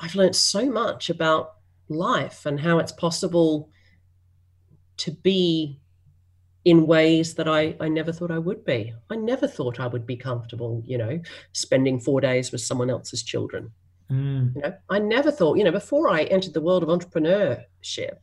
I've 0.00 0.14
learned 0.14 0.36
so 0.36 0.68
much 0.68 1.08
about 1.08 1.54
life 1.88 2.46
and 2.46 2.58
how 2.58 2.78
it's 2.78 2.92
possible 2.92 3.70
to 4.98 5.10
be 5.10 5.80
in 6.64 6.86
ways 6.86 7.34
that 7.34 7.48
I, 7.48 7.76
I 7.80 7.88
never 7.88 8.12
thought 8.12 8.30
I 8.30 8.38
would 8.38 8.64
be. 8.64 8.94
I 9.10 9.16
never 9.16 9.46
thought 9.46 9.80
I 9.80 9.86
would 9.86 10.06
be 10.06 10.16
comfortable, 10.16 10.82
you 10.86 10.96
know, 10.96 11.20
spending 11.52 12.00
four 12.00 12.20
days 12.20 12.52
with 12.52 12.62
someone 12.62 12.90
else's 12.90 13.22
children. 13.22 13.70
Mm. 14.10 14.54
You 14.56 14.62
know, 14.62 14.74
I 14.88 14.98
never 14.98 15.30
thought, 15.30 15.58
you 15.58 15.64
know, 15.64 15.72
before 15.72 16.08
I 16.08 16.22
entered 16.24 16.54
the 16.54 16.60
world 16.60 16.82
of 16.82 16.88
entrepreneurship, 16.88 18.16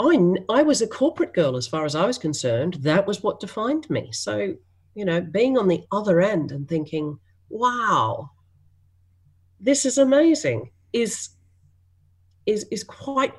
I, 0.00 0.34
I 0.48 0.62
was 0.62 0.82
a 0.82 0.86
corporate 0.86 1.34
girl 1.34 1.56
as 1.56 1.66
far 1.66 1.84
as 1.84 1.96
I 1.96 2.06
was 2.06 2.18
concerned. 2.18 2.74
That 2.74 3.06
was 3.06 3.22
what 3.22 3.40
defined 3.40 3.90
me. 3.90 4.10
So, 4.12 4.54
you 4.94 5.04
know, 5.04 5.20
being 5.20 5.58
on 5.58 5.66
the 5.66 5.82
other 5.90 6.20
end 6.20 6.52
and 6.52 6.68
thinking, 6.68 7.18
wow, 7.48 8.30
this 9.60 9.84
is 9.84 9.98
amazing 9.98 10.70
is 10.92 11.30
is 12.46 12.64
is 12.70 12.84
quite 12.84 13.34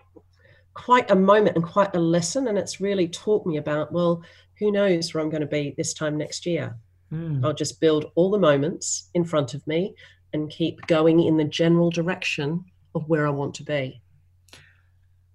quite 0.85 1.11
a 1.11 1.15
moment 1.15 1.57
and 1.57 1.65
quite 1.65 1.93
a 1.93 1.99
lesson. 1.99 2.47
And 2.47 2.57
it's 2.57 2.79
really 2.79 3.07
taught 3.09 3.45
me 3.45 3.57
about, 3.57 3.91
well, 3.91 4.23
who 4.59 4.71
knows 4.71 5.13
where 5.13 5.21
I'm 5.21 5.29
going 5.29 5.41
to 5.41 5.47
be 5.47 5.73
this 5.75 5.93
time 5.93 6.17
next 6.17 6.45
year. 6.45 6.77
Mm. 7.11 7.43
I'll 7.43 7.53
just 7.53 7.81
build 7.81 8.11
all 8.15 8.31
the 8.31 8.39
moments 8.39 9.09
in 9.13 9.25
front 9.25 9.53
of 9.53 9.65
me 9.67 9.93
and 10.31 10.49
keep 10.49 10.87
going 10.87 11.21
in 11.21 11.35
the 11.35 11.43
general 11.43 11.89
direction 11.89 12.63
of 12.95 13.09
where 13.09 13.27
I 13.27 13.29
want 13.29 13.55
to 13.55 13.63
be. 13.63 14.01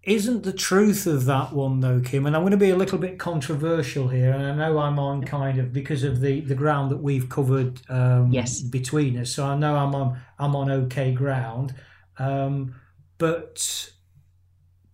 isn't 0.04 0.42
the 0.42 0.52
truth 0.52 1.06
of 1.06 1.24
that 1.26 1.52
one 1.52 1.80
though, 1.80 2.00
Kym? 2.00 2.26
And 2.26 2.34
I'm 2.36 2.42
going 2.42 2.50
to 2.52 2.56
be 2.56 2.70
a 2.70 2.76
little 2.76 2.98
bit 2.98 3.18
controversial 3.18 4.08
here, 4.08 4.32
and 4.32 4.42
I 4.42 4.54
know 4.54 4.78
I'm 4.78 4.98
on 4.98 5.24
kind 5.24 5.58
of 5.58 5.72
because 5.72 6.04
of 6.04 6.20
the 6.20 6.40
the 6.40 6.54
ground 6.54 6.90
that 6.90 6.98
we've 6.98 7.28
covered 7.28 7.80
um, 7.88 8.32
yes. 8.32 8.60
between 8.60 9.18
us. 9.18 9.30
So 9.30 9.46
I 9.46 9.56
know 9.56 9.76
I'm 9.76 9.94
on 9.94 10.18
I'm 10.38 10.54
on 10.54 10.70
okay 10.70 11.12
ground, 11.12 11.74
um, 12.18 12.74
but 13.18 13.90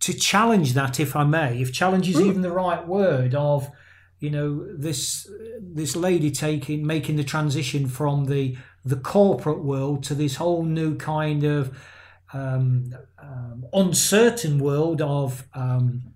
to 0.01 0.13
challenge 0.13 0.73
that, 0.73 0.99
if 0.99 1.15
I 1.15 1.23
may, 1.23 1.61
if 1.61 1.71
challenge 1.71 2.09
is 2.09 2.17
mm. 2.17 2.27
even 2.27 2.41
the 2.41 2.51
right 2.51 2.85
word, 2.85 3.33
of 3.33 3.69
you 4.19 4.29
know 4.29 4.67
this 4.77 5.29
this 5.59 5.95
lady 5.95 6.31
taking 6.31 6.85
making 6.85 7.15
the 7.15 7.23
transition 7.23 7.87
from 7.87 8.25
the 8.25 8.57
the 8.83 8.95
corporate 8.95 9.63
world 9.63 10.03
to 10.03 10.15
this 10.15 10.35
whole 10.35 10.63
new 10.63 10.95
kind 10.95 11.43
of 11.43 11.77
um, 12.33 12.95
um, 13.21 13.65
uncertain 13.73 14.57
world 14.59 15.01
of 15.01 15.43
um, 15.53 16.13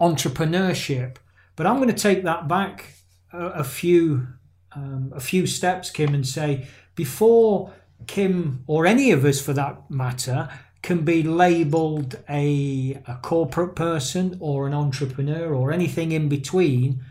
entrepreneurship. 0.00 1.16
But 1.56 1.66
I'm 1.66 1.76
going 1.76 1.88
to 1.88 1.94
take 1.94 2.24
that 2.24 2.48
back 2.48 2.94
a, 3.32 3.46
a 3.46 3.64
few 3.64 4.26
um, 4.74 5.12
a 5.14 5.20
few 5.20 5.46
steps, 5.46 5.90
Kym, 5.90 6.14
and 6.14 6.26
say 6.26 6.66
before 6.94 7.72
Kym 8.06 8.60
or 8.66 8.86
any 8.86 9.10
of 9.10 9.24
us, 9.24 9.40
for 9.40 9.52
that 9.54 9.90
matter, 9.90 10.48
can 10.82 11.04
be 11.04 11.22
labelled 11.22 12.18
a, 12.28 13.00
a 13.06 13.16
corporate 13.22 13.76
person 13.76 14.36
or 14.40 14.66
an 14.66 14.74
entrepreneur 14.74 15.54
or 15.54 15.72
anything 15.72 16.12
in 16.12 16.28
between. 16.28 17.04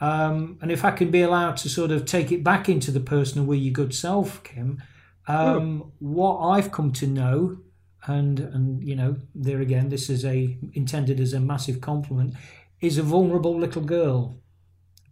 Um, 0.00 0.58
and 0.62 0.72
if 0.72 0.84
I 0.84 0.92
can 0.92 1.10
be 1.10 1.22
allowed 1.22 1.56
to 1.58 1.68
sort 1.68 1.90
of 1.90 2.06
take 2.06 2.32
it 2.32 2.42
back 2.42 2.68
into 2.68 2.90
the 2.90 3.00
personal 3.00 3.46
wee 3.46 3.58
your 3.58 3.72
good 3.72 3.94
self, 3.94 4.42
Kym, 4.44 4.78
um, 5.26 5.92
what 5.98 6.38
I've 6.38 6.72
come 6.72 6.92
to 6.92 7.06
know 7.06 7.58
and 8.06 8.40
and 8.40 8.82
you 8.82 8.96
know 8.96 9.16
there 9.34 9.60
again 9.60 9.88
this 9.88 10.08
is 10.08 10.24
a 10.24 10.56
intended 10.72 11.20
as 11.20 11.32
a 11.32 11.40
massive 11.40 11.80
compliment 11.80 12.34
is 12.80 12.96
a 12.96 13.02
vulnerable 13.02 13.56
little 13.58 13.82
girl 13.82 14.40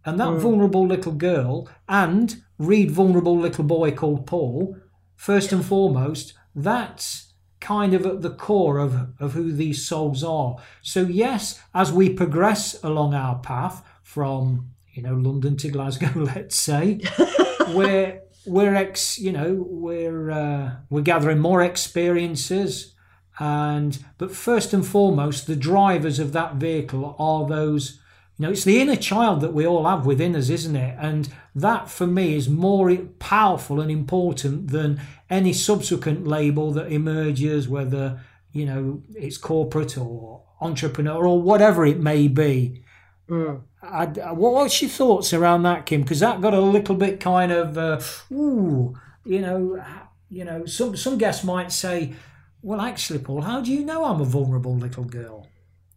and 0.05 0.19
that 0.19 0.27
mm. 0.27 0.39
vulnerable 0.39 0.85
little 0.85 1.11
girl 1.11 1.69
and 1.89 2.41
read 2.57 2.89
vulnerable 2.89 3.37
little 3.37 3.63
boy 3.63 3.91
called 3.91 4.25
paul 4.25 4.75
first 5.15 5.51
and 5.51 5.65
foremost 5.65 6.33
that's 6.55 7.26
kind 7.59 7.93
of 7.93 8.05
at 8.05 8.21
the 8.21 8.29
core 8.29 8.77
of, 8.77 9.09
of 9.19 9.33
who 9.33 9.51
these 9.51 9.85
souls 9.85 10.23
are 10.23 10.57
so 10.81 11.01
yes 11.01 11.59
as 11.73 11.91
we 11.91 12.09
progress 12.09 12.81
along 12.83 13.13
our 13.13 13.39
path 13.39 13.83
from 14.03 14.69
you 14.93 15.01
know 15.01 15.13
london 15.13 15.57
to 15.57 15.69
glasgow 15.69 16.11
let's 16.15 16.55
say 16.55 16.99
we're 17.73 18.21
we're 18.47 18.75
ex, 18.75 19.19
you 19.19 19.31
know, 19.31 19.65
we're 19.67 20.31
uh, 20.31 20.71
we're 20.89 21.01
gathering 21.01 21.39
more 21.39 21.61
experiences, 21.61 22.95
and 23.39 24.03
but 24.17 24.31
first 24.31 24.73
and 24.73 24.85
foremost, 24.85 25.47
the 25.47 25.55
drivers 25.55 26.17
of 26.17 26.31
that 26.33 26.55
vehicle 26.55 27.15
are 27.19 27.47
those. 27.47 27.99
You 28.37 28.45
know, 28.45 28.51
it's 28.51 28.63
the 28.63 28.79
inner 28.79 28.95
child 28.95 29.41
that 29.41 29.53
we 29.53 29.65
all 29.65 29.85
have 29.85 30.05
within 30.05 30.35
us, 30.35 30.49
isn't 30.49 30.75
it? 30.75 30.95
And 30.99 31.27
that, 31.55 31.89
for 31.89 32.05
me, 32.05 32.35
is 32.35 32.47
more 32.47 32.95
powerful 33.17 33.81
and 33.81 33.89
important 33.89 34.67
than 34.67 35.01
any 35.29 35.53
subsequent 35.53 36.27
label 36.27 36.71
that 36.73 36.91
emerges, 36.91 37.67
whether 37.67 38.21
you 38.51 38.65
know 38.65 39.01
it's 39.15 39.37
corporate 39.37 39.97
or 39.97 40.43
entrepreneur 40.61 41.25
or 41.25 41.41
whatever 41.41 41.85
it 41.85 41.99
may 41.99 42.27
be. 42.27 42.83
Mm. 43.27 43.61
I, 43.81 44.05
what's 44.33 44.81
your 44.81 44.89
thoughts 44.89 45.33
around 45.33 45.63
that, 45.63 45.85
Kym? 45.85 46.01
Because 46.01 46.19
that 46.19 46.41
got 46.41 46.53
a 46.53 46.61
little 46.61 46.95
bit 46.95 47.19
kind 47.19 47.51
of, 47.51 47.77
uh, 47.77 48.01
ooh, 48.31 48.95
you 49.25 49.39
know, 49.39 49.83
you 50.29 50.45
know. 50.45 50.65
Some 50.65 50.95
some 50.95 51.17
guests 51.17 51.43
might 51.43 51.71
say, 51.71 52.13
"Well, 52.61 52.81
actually, 52.81 53.19
Paul, 53.19 53.41
how 53.41 53.61
do 53.61 53.71
you 53.71 53.83
know 53.83 54.05
I'm 54.05 54.21
a 54.21 54.25
vulnerable 54.25 54.75
little 54.75 55.05
girl?" 55.05 55.46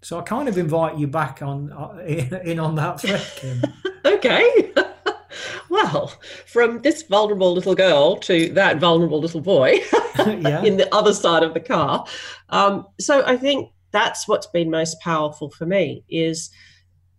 So 0.03 0.19
I 0.19 0.23
kind 0.23 0.49
of 0.49 0.57
invite 0.57 0.97
you 0.97 1.07
back 1.07 1.43
on 1.43 1.73
uh, 1.73 1.99
in 2.45 2.59
on 2.59 2.75
that 2.77 3.01
thread, 3.01 3.21
Kym. 3.21 3.73
okay. 4.05 4.73
well, 5.69 6.13
from 6.47 6.81
this 6.83 7.03
vulnerable 7.03 7.53
little 7.53 7.75
girl 7.75 8.17
to 8.17 8.49
that 8.51 8.79
vulnerable 8.79 9.21
little 9.21 9.41
boy 9.41 9.73
in 10.27 10.77
the 10.77 10.89
other 10.93 11.13
side 11.13 11.43
of 11.43 11.55
the 11.55 11.61
car. 11.61 12.07
Um, 12.49 12.87
so 12.99 13.25
I 13.27 13.37
think 13.37 13.71
that's 13.93 14.27
what's 14.27 14.47
been 14.47 14.71
most 14.71 15.01
powerful 15.01 15.51
for 15.51 15.67
me 15.67 16.05
is 16.09 16.51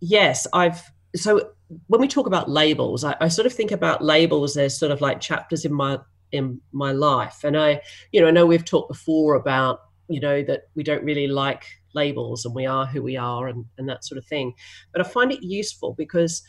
yes, 0.00 0.46
I've 0.52 0.82
so 1.14 1.52
when 1.86 2.00
we 2.00 2.08
talk 2.08 2.26
about 2.26 2.50
labels, 2.50 3.04
I, 3.04 3.16
I, 3.20 3.28
sort 3.28 3.46
of 3.46 3.52
think 3.52 3.70
about 3.70 4.04
labels 4.04 4.56
as 4.58 4.78
sort 4.78 4.92
of 4.92 5.00
like 5.00 5.20
chapters 5.20 5.64
in 5.64 5.72
my 5.72 5.98
in 6.30 6.60
my 6.72 6.92
life. 6.92 7.44
And 7.44 7.56
I, 7.58 7.80
you 8.10 8.20
know, 8.20 8.28
I 8.28 8.30
know 8.30 8.46
we've 8.46 8.64
talked 8.64 8.88
before 8.88 9.34
about, 9.34 9.80
you 10.08 10.20
know, 10.20 10.42
that 10.42 10.64
we 10.74 10.82
don't 10.82 11.04
really 11.04 11.28
like 11.28 11.64
labels 11.94 12.44
and 12.44 12.54
we 12.54 12.66
are 12.66 12.86
who 12.86 13.02
we 13.02 13.16
are 13.16 13.48
and, 13.48 13.64
and 13.78 13.88
that 13.88 14.04
sort 14.04 14.18
of 14.18 14.26
thing. 14.26 14.54
But 14.92 15.04
I 15.04 15.08
find 15.08 15.32
it 15.32 15.42
useful 15.42 15.94
because 15.96 16.42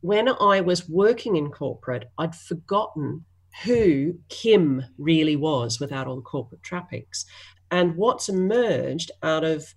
when 0.00 0.28
I 0.28 0.60
was 0.60 0.88
working 0.88 1.36
in 1.36 1.50
corporate, 1.50 2.10
I'd 2.18 2.34
forgotten 2.34 3.24
who 3.64 4.14
Kym 4.28 4.84
really 4.98 5.36
was 5.36 5.80
without 5.80 6.06
all 6.06 6.16
the 6.16 6.22
corporate 6.22 6.62
trappings. 6.62 7.26
And 7.70 7.96
what's 7.96 8.28
emerged 8.28 9.10
out 9.22 9.44
of 9.44 9.74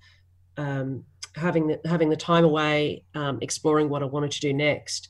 um, 0.57 1.03
having 1.35 1.67
the, 1.67 1.79
having 1.85 2.09
the 2.09 2.15
time 2.15 2.43
away, 2.43 3.03
um, 3.15 3.39
exploring 3.41 3.89
what 3.89 4.03
I 4.03 4.05
wanted 4.05 4.31
to 4.31 4.39
do 4.39 4.53
next, 4.53 5.09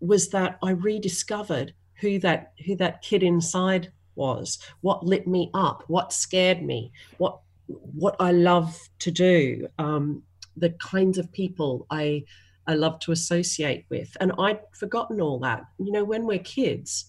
was 0.00 0.30
that 0.30 0.58
I 0.62 0.70
rediscovered 0.70 1.74
who 2.00 2.18
that 2.20 2.52
who 2.66 2.76
that 2.76 3.02
kid 3.02 3.22
inside 3.22 3.92
was, 4.16 4.58
what 4.80 5.04
lit 5.04 5.26
me 5.26 5.50
up, 5.54 5.84
what 5.86 6.12
scared 6.12 6.62
me, 6.62 6.92
what 7.18 7.38
what 7.66 8.16
I 8.20 8.32
love 8.32 8.78
to 9.00 9.10
do, 9.10 9.68
um, 9.78 10.22
the 10.56 10.70
kinds 10.70 11.18
of 11.18 11.32
people 11.32 11.86
I 11.90 12.24
I 12.66 12.74
love 12.74 12.98
to 13.00 13.12
associate 13.12 13.84
with, 13.90 14.16
and 14.20 14.32
I'd 14.38 14.60
forgotten 14.72 15.20
all 15.20 15.38
that. 15.40 15.64
You 15.78 15.92
know, 15.92 16.04
when 16.04 16.24
we're 16.24 16.38
kids, 16.38 17.06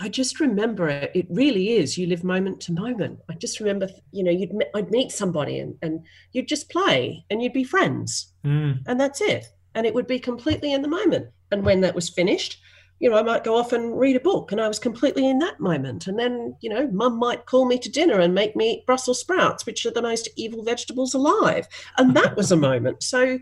I 0.00 0.08
just 0.08 0.40
remember 0.40 0.88
it. 0.88 1.12
It 1.14 1.26
really 1.30 1.76
is. 1.76 1.96
You 1.96 2.06
live 2.06 2.24
moment 2.24 2.60
to 2.62 2.72
moment. 2.72 3.20
I 3.28 3.34
just 3.34 3.60
remember, 3.60 3.88
you 4.10 4.24
know, 4.24 4.30
you'd 4.30 4.52
I'd 4.74 4.90
meet 4.90 5.12
somebody 5.12 5.58
and, 5.60 5.76
and 5.82 6.04
you'd 6.32 6.48
just 6.48 6.70
play 6.70 7.24
and 7.30 7.42
you'd 7.42 7.52
be 7.52 7.64
friends, 7.64 8.32
mm. 8.44 8.78
and 8.86 9.00
that's 9.00 9.20
it. 9.20 9.46
And 9.74 9.86
it 9.86 9.94
would 9.94 10.06
be 10.06 10.18
completely 10.18 10.72
in 10.72 10.82
the 10.82 10.88
moment. 10.88 11.28
And 11.50 11.64
when 11.64 11.80
that 11.82 11.94
was 11.94 12.08
finished, 12.08 12.60
you 13.00 13.08
know, 13.08 13.16
I 13.16 13.22
might 13.22 13.44
go 13.44 13.56
off 13.56 13.72
and 13.72 13.98
read 13.98 14.16
a 14.16 14.20
book, 14.20 14.50
and 14.50 14.60
I 14.60 14.68
was 14.68 14.78
completely 14.78 15.28
in 15.28 15.38
that 15.38 15.60
moment. 15.60 16.06
And 16.06 16.18
then, 16.18 16.56
you 16.60 16.68
know, 16.68 16.88
Mum 16.88 17.18
might 17.18 17.46
call 17.46 17.66
me 17.66 17.78
to 17.78 17.90
dinner 17.90 18.18
and 18.18 18.34
make 18.34 18.56
me 18.56 18.72
eat 18.72 18.86
Brussels 18.86 19.20
sprouts, 19.20 19.66
which 19.66 19.86
are 19.86 19.90
the 19.90 20.02
most 20.02 20.28
evil 20.36 20.62
vegetables 20.64 21.14
alive, 21.14 21.68
and 21.96 22.16
that 22.16 22.36
was 22.36 22.50
a 22.50 22.56
moment. 22.70 23.02
So, 23.02 23.38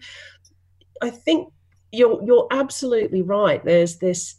I 1.03 1.11
think 1.11 1.53
you're 1.93 2.23
you're 2.25 2.49
absolutely 2.51 3.23
right. 3.23 3.65
There's 3.65 3.97
this 3.99 4.37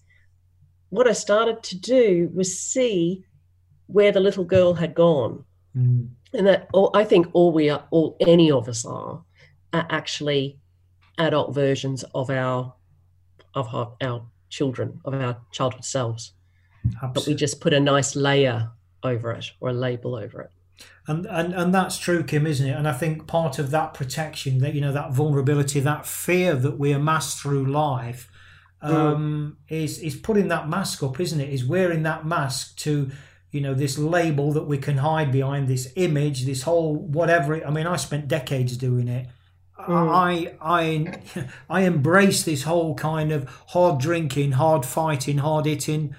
what 0.89 1.07
I 1.07 1.13
started 1.13 1.63
to 1.63 1.77
do 1.77 2.29
was 2.33 2.59
see 2.59 3.25
where 3.87 4.11
the 4.11 4.19
little 4.19 4.43
girl 4.43 4.73
had 4.73 4.93
gone. 4.93 5.43
Mm. 5.75 6.09
And 6.33 6.47
that 6.47 6.67
all, 6.73 6.91
I 6.93 7.03
think 7.03 7.27
all 7.33 7.51
we 7.51 7.69
are, 7.69 7.85
all 7.89 8.17
any 8.19 8.51
of 8.51 8.67
us 8.67 8.85
are, 8.85 9.23
are 9.73 9.87
actually 9.89 10.59
adult 11.17 11.53
versions 11.53 12.03
of 12.13 12.29
our 12.29 12.73
of 13.55 13.73
our, 13.73 13.95
our 14.01 14.25
children, 14.49 14.99
of 15.05 15.13
our 15.13 15.37
childhood 15.51 15.85
selves. 15.85 16.33
Absolutely. 16.85 17.13
But 17.13 17.27
we 17.27 17.35
just 17.35 17.59
put 17.61 17.73
a 17.73 17.79
nice 17.79 18.15
layer 18.15 18.71
over 19.03 19.31
it 19.31 19.51
or 19.59 19.69
a 19.69 19.73
label 19.73 20.15
over 20.15 20.41
it. 20.41 20.51
And, 21.07 21.25
and 21.25 21.53
and 21.53 21.73
that's 21.73 21.97
true, 21.97 22.23
Kym, 22.23 22.45
isn't 22.45 22.67
it? 22.67 22.73
And 22.73 22.87
I 22.87 22.93
think 22.93 23.27
part 23.27 23.59
of 23.59 23.71
that 23.71 23.93
protection, 23.93 24.59
that 24.59 24.73
you 24.73 24.81
know, 24.81 24.91
that 24.91 25.13
vulnerability, 25.13 25.79
that 25.79 26.05
fear 26.05 26.55
that 26.55 26.77
we 26.77 26.91
amass 26.91 27.39
through 27.39 27.65
life, 27.65 28.29
um, 28.81 29.57
mm. 29.71 29.73
is 29.75 29.99
is 29.99 30.15
putting 30.15 30.49
that 30.49 30.69
mask 30.69 31.01
up, 31.03 31.19
isn't 31.19 31.39
it? 31.39 31.49
Is 31.49 31.65
wearing 31.65 32.03
that 32.03 32.25
mask 32.25 32.75
to 32.79 33.09
you 33.51 33.61
know 33.61 33.73
this 33.73 33.97
label 33.97 34.51
that 34.51 34.65
we 34.65 34.77
can 34.77 34.97
hide 34.97 35.31
behind 35.31 35.67
this 35.67 35.91
image, 35.95 36.45
this 36.45 36.63
whole 36.63 36.95
whatever. 36.95 37.55
It, 37.55 37.65
I 37.65 37.71
mean, 37.71 37.87
I 37.87 37.95
spent 37.95 38.27
decades 38.27 38.75
doing 38.75 39.07
it. 39.07 39.27
Mm. 39.79 40.09
I 40.11 40.55
I 40.61 41.47
I 41.69 41.81
embrace 41.81 42.43
this 42.43 42.63
whole 42.63 42.95
kind 42.95 43.31
of 43.31 43.47
hard 43.67 43.99
drinking, 43.99 44.53
hard 44.53 44.85
fighting, 44.85 45.39
hard 45.39 45.65
hitting 45.65 46.15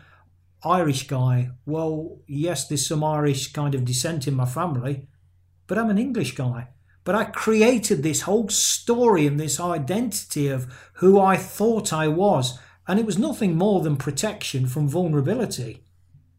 Irish 0.65 1.07
guy. 1.07 1.51
Well, 1.67 2.19
yes, 2.27 2.67
there's 2.67 2.87
some 2.87 3.05
Irish 3.05 3.53
kind 3.53 3.75
of 3.75 3.85
descent 3.85 4.27
in 4.27 4.35
my 4.35 4.47
family, 4.47 5.07
but 5.67 5.79
I'm 5.79 5.91
an 5.91 5.99
English 5.99 6.35
guy. 6.35 6.69
But 7.05 7.15
I 7.15 7.25
created 7.25 8.03
this 8.03 8.23
whole 8.23 8.49
story 8.49 9.27
and 9.27 9.41
this 9.41 9.59
identity 9.59 10.49
of 10.49 10.91
who 10.95 11.19
I 11.19 11.37
thought 11.37 11.93
I 11.93 12.07
was. 12.07 12.59
And 12.87 12.99
it 12.99 13.07
was 13.07 13.19
nothing 13.19 13.57
more 13.57 13.81
than 13.81 13.97
protection 13.97 14.67
from 14.67 14.89
vulnerability. 14.89 15.85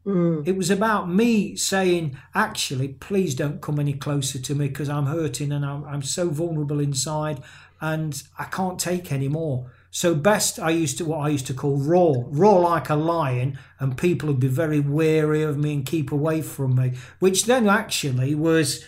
Mm. 0.10 0.48
It 0.48 0.58
was 0.58 0.72
about 0.72 1.08
me 1.08 1.56
saying, 1.56 2.17
actually, 2.34 2.88
please 2.88 3.36
don't 3.36 3.62
come 3.62 3.80
any 3.80 3.93
closer 3.93 4.39
to 4.39 4.56
me 4.56 4.67
because 4.67 4.89
I'm 4.89 5.06
hurting 5.06 5.52
and 5.52 5.63
I'm, 5.63 5.84
I'm 5.86 6.02
so 6.02 6.30
vulnerable 6.30 6.80
inside 6.80 7.43
and 7.80 8.22
I 8.39 8.45
can't 8.45 8.80
take 8.80 9.12
any 9.12 9.28
more. 9.28 9.72
So 9.91 10.15
best 10.15 10.60
I 10.60 10.72
used 10.72 10.98
to 10.98 11.06
what 11.06 11.19
I 11.19 11.30
used 11.30 11.45
to 11.48 11.54
call 11.54 11.78
roar, 11.78 12.26
roar 12.30 12.62
like 12.62 12.89
a 12.89 12.95
lion, 12.95 13.60
and 13.80 13.98
people 13.98 14.28
would 14.30 14.39
be 14.39 14.48
very 14.48 14.80
wary 14.80 15.43
of 15.43 15.58
me 15.58 15.76
and 15.76 15.86
keep 15.86 16.12
away 16.12 16.41
from 16.41 16.76
me, 16.76 16.93
which 17.19 17.45
then 17.45 17.67
actually 17.67 18.34
was 18.34 18.84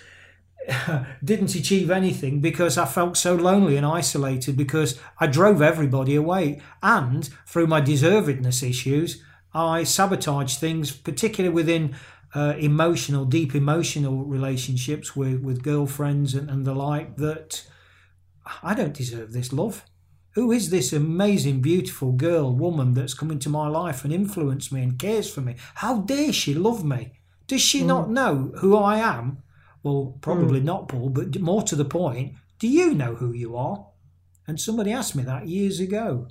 didn't 1.23 1.55
achieve 1.55 1.89
anything 1.91 2.39
because 2.39 2.77
I 2.77 2.85
felt 2.85 3.17
so 3.17 3.35
lonely 3.35 3.77
and 3.77 3.85
isolated 3.85 4.57
because 4.57 4.99
I 5.19 5.27
drove 5.27 5.61
everybody 5.61 6.15
away. 6.15 6.61
And 6.81 7.29
through 7.45 7.67
my 7.67 7.81
deservedness 7.81 8.67
issues, 8.67 9.23
I 9.53 9.83
sabotage 9.83 10.55
things, 10.55 10.91
particularly 10.91 11.53
within 11.53 11.95
uh, 12.33 12.55
emotional, 12.57 13.25
deep 13.25 13.53
emotional 13.53 14.23
relationships 14.23 15.15
with, 15.15 15.41
with 15.41 15.63
girlfriends 15.63 16.33
and, 16.33 16.49
and 16.49 16.65
the 16.65 16.73
like, 16.73 17.17
that 17.17 17.65
I 18.63 18.73
don't 18.73 18.93
deserve 18.93 19.33
this 19.33 19.51
love. 19.51 19.85
Who 20.35 20.51
is 20.51 20.69
this 20.69 20.93
amazing, 20.93 21.61
beautiful 21.61 22.13
girl, 22.13 22.53
woman 22.55 22.93
that's 22.93 23.13
come 23.13 23.31
into 23.31 23.49
my 23.49 23.67
life 23.67 24.05
and 24.05 24.13
influenced 24.13 24.71
me 24.71 24.81
and 24.81 24.97
cares 24.97 25.29
for 25.29 25.41
me? 25.41 25.55
How 25.75 25.97
dare 25.97 26.31
she 26.31 26.53
love 26.53 26.85
me? 26.85 27.11
Does 27.47 27.61
she 27.61 27.81
mm. 27.81 27.87
not 27.87 28.09
know 28.09 28.53
who 28.59 28.77
I 28.77 28.99
am? 28.99 29.43
Well, 29.83 30.17
probably 30.21 30.61
mm. 30.61 30.65
not, 30.65 30.87
Paul, 30.87 31.09
but 31.09 31.37
more 31.41 31.63
to 31.63 31.75
the 31.75 31.83
point, 31.83 32.35
do 32.59 32.67
you 32.67 32.93
know 32.93 33.15
who 33.15 33.33
you 33.33 33.57
are? 33.57 33.87
And 34.47 34.59
somebody 34.59 34.93
asked 34.93 35.15
me 35.15 35.23
that 35.23 35.49
years 35.49 35.81
ago. 35.81 36.27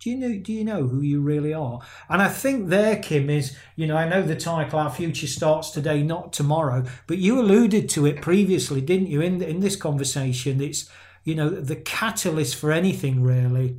Do 0.00 0.08
you 0.08 0.16
know? 0.16 0.34
Do 0.34 0.52
you 0.52 0.64
know 0.64 0.86
who 0.86 1.02
you 1.02 1.20
really 1.20 1.52
are? 1.52 1.80
And 2.08 2.22
I 2.22 2.28
think 2.28 2.68
there, 2.68 2.96
Kym, 2.96 3.28
is 3.28 3.54
you 3.76 3.86
know 3.86 3.96
I 3.96 4.08
know 4.08 4.22
the 4.22 4.34
title 4.34 4.78
"Our 4.78 4.90
Future 4.90 5.26
Starts 5.26 5.70
Today, 5.70 6.02
Not 6.02 6.32
Tomorrow," 6.32 6.84
but 7.06 7.18
you 7.18 7.38
alluded 7.38 7.90
to 7.90 8.06
it 8.06 8.22
previously, 8.22 8.80
didn't 8.80 9.08
you? 9.08 9.20
In 9.20 9.42
in 9.42 9.60
this 9.60 9.76
conversation, 9.76 10.62
it's 10.62 10.88
you 11.24 11.34
know 11.34 11.50
the 11.50 11.76
catalyst 11.76 12.56
for 12.56 12.72
anything 12.72 13.22
really. 13.22 13.76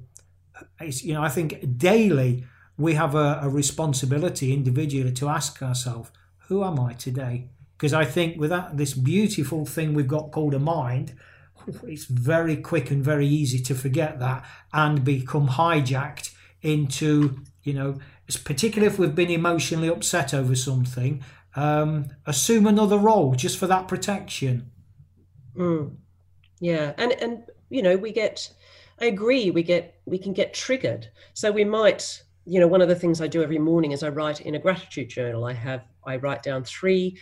It's, 0.79 1.03
you 1.03 1.15
know 1.15 1.23
I 1.23 1.29
think 1.29 1.77
daily 1.79 2.45
we 2.77 2.93
have 2.93 3.15
a, 3.15 3.39
a 3.41 3.49
responsibility 3.49 4.53
individually 4.53 5.11
to 5.13 5.27
ask 5.27 5.61
ourselves, 5.61 6.11
who 6.47 6.63
am 6.63 6.79
I 6.79 6.93
today? 6.93 7.49
Because 7.77 7.93
I 7.93 8.05
think 8.05 8.39
with 8.39 8.51
that 8.51 8.77
this 8.77 8.93
beautiful 8.93 9.65
thing 9.65 9.95
we've 9.95 10.07
got 10.07 10.31
called 10.31 10.53
a 10.53 10.59
mind 10.59 11.15
it's 11.83 12.05
very 12.05 12.55
quick 12.57 12.91
and 12.91 13.03
very 13.03 13.27
easy 13.27 13.59
to 13.59 13.75
forget 13.75 14.19
that 14.19 14.45
and 14.73 15.03
become 15.03 15.47
hijacked 15.47 16.33
into 16.61 17.39
you 17.63 17.73
know 17.73 17.99
particularly 18.43 18.91
if 18.91 18.99
we've 18.99 19.15
been 19.15 19.29
emotionally 19.29 19.87
upset 19.87 20.33
over 20.33 20.55
something 20.55 21.23
um, 21.55 22.07
assume 22.25 22.65
another 22.65 22.97
role 22.97 23.35
just 23.35 23.57
for 23.57 23.67
that 23.67 23.87
protection. 23.87 24.71
Mm. 25.57 25.97
yeah 26.61 26.93
and 26.97 27.11
and 27.11 27.43
you 27.69 27.81
know 27.81 27.97
we 27.97 28.13
get 28.13 28.49
i 29.01 29.05
agree 29.05 29.51
we 29.51 29.63
get 29.63 29.99
we 30.05 30.17
can 30.17 30.31
get 30.31 30.53
triggered. 30.53 31.09
So 31.33 31.51
we 31.51 31.65
might 31.65 32.23
you 32.45 32.59
know 32.59 32.67
one 32.67 32.81
of 32.81 32.87
the 32.87 32.95
things 32.95 33.19
i 33.19 33.27
do 33.27 33.43
every 33.43 33.59
morning 33.59 33.91
is 33.91 34.01
i 34.01 34.07
write 34.07 34.41
in 34.41 34.55
a 34.55 34.59
gratitude 34.59 35.09
journal. 35.09 35.43
I 35.43 35.53
have 35.53 35.83
i 36.05 36.15
write 36.15 36.41
down 36.41 36.63
three 36.63 37.19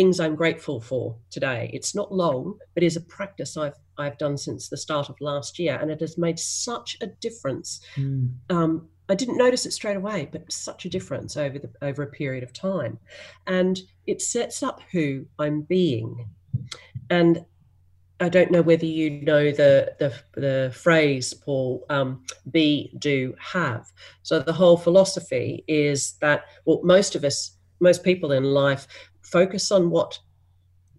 things 0.00 0.18
I'm 0.18 0.34
grateful 0.34 0.80
for 0.80 1.14
today. 1.28 1.70
It's 1.74 1.94
not 1.94 2.10
long, 2.10 2.58
but 2.72 2.82
is 2.82 2.96
a 2.96 3.02
practice 3.02 3.58
I've 3.58 3.78
I've 3.98 4.16
done 4.16 4.38
since 4.38 4.70
the 4.70 4.78
start 4.78 5.10
of 5.10 5.20
last 5.20 5.58
year, 5.58 5.78
and 5.78 5.90
it 5.90 6.00
has 6.00 6.16
made 6.16 6.38
such 6.38 6.96
a 7.02 7.06
difference. 7.06 7.80
Mm. 7.96 8.30
Um, 8.48 8.88
I 9.10 9.14
didn't 9.14 9.36
notice 9.36 9.66
it 9.66 9.72
straight 9.72 9.98
away, 9.98 10.26
but 10.32 10.50
such 10.50 10.86
a 10.86 10.88
difference 10.88 11.36
over 11.36 11.58
the 11.58 11.70
over 11.82 12.02
a 12.02 12.06
period 12.06 12.42
of 12.42 12.54
time, 12.54 12.98
and 13.46 13.78
it 14.06 14.22
sets 14.22 14.62
up 14.62 14.80
who 14.90 15.26
I'm 15.38 15.60
being. 15.60 16.30
And 17.10 17.44
I 18.20 18.30
don't 18.30 18.50
know 18.50 18.62
whether 18.62 18.86
you 18.86 19.10
know 19.10 19.50
the 19.50 19.94
the, 19.98 20.14
the 20.40 20.72
phrase, 20.74 21.34
Paul, 21.34 21.84
um, 21.90 22.24
be, 22.50 22.90
do, 22.98 23.34
have. 23.38 23.92
So 24.22 24.38
the 24.38 24.54
whole 24.54 24.78
philosophy 24.78 25.62
is 25.68 26.14
that 26.22 26.46
well, 26.64 26.80
most 26.84 27.14
of 27.16 27.22
us, 27.22 27.58
most 27.80 28.02
people 28.02 28.32
in 28.32 28.44
life 28.44 28.86
focus 29.30 29.70
on 29.70 29.90
what 29.90 30.18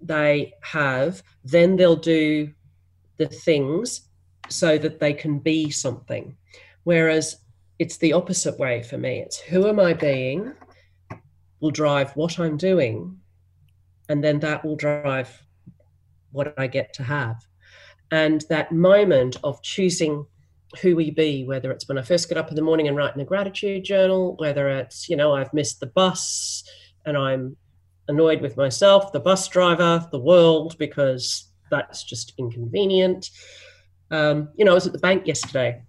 they 0.02 0.54
have, 0.62 1.22
then 1.44 1.76
they'll 1.76 1.96
do 1.96 2.52
the 3.18 3.28
things 3.28 4.10
so 4.50 4.78
that 4.78 5.00
they 5.00 5.14
can 5.14 5.40
be 5.40 5.70
something. 5.70 6.36
Whereas 6.84 7.38
it's 7.80 7.98
the 7.98 8.14
opposite 8.14 8.60
way 8.60 8.84
for 8.84 8.98
me. 8.98 9.20
It's 9.20 9.40
who 9.40 9.68
am 9.68 9.80
I 9.80 9.94
being 9.94 10.54
will 11.60 11.72
drive 11.72 12.12
what 12.16 12.40
I'm 12.40 12.58
doing, 12.58 13.18
and 14.10 14.24
then 14.24 14.40
that 14.40 14.66
will 14.66 14.76
drive 14.76 15.46
what 16.32 16.54
I 16.58 16.68
get 16.68 16.94
to 16.94 17.04
have. 17.04 17.38
And 18.12 18.44
that 18.50 18.72
moment 18.72 19.38
of 19.44 19.62
choosing 19.62 20.26
who 20.82 20.96
we 20.96 21.12
be, 21.12 21.46
whether 21.46 21.72
it's 21.72 21.88
when 21.88 21.98
I 21.98 22.02
first 22.02 22.30
get 22.30 22.38
up 22.38 22.50
in 22.50 22.56
the 22.56 22.62
morning 22.62 22.88
and 22.88 22.98
write 22.98 23.16
in 23.16 23.22
a 23.22 23.26
gratitude 23.26 23.84
journal, 23.84 24.36
whether 24.38 24.70
it's, 24.70 25.10
you 25.10 25.16
know, 25.16 25.34
I've 25.34 25.54
missed 25.54 25.80
the 25.80 25.88
bus 25.88 26.64
and 27.06 27.18
I'm 27.18 27.58
annoyed 28.12 28.42
with 28.42 28.58
myself, 28.58 29.12
the 29.12 29.20
bus 29.20 29.48
driver, 29.48 30.08
the 30.12 30.20
world, 30.20 30.78
because 30.78 31.50
that's 31.72 32.04
just 32.04 32.34
inconvenient. 32.38 33.30
Um, 34.12 34.50
you 34.58 34.66
know, 34.66 34.72
I 34.72 34.76
was 34.76 34.86
at 34.86 34.94
the 34.94 35.00
bank 35.00 35.26
yesterday. 35.26 35.82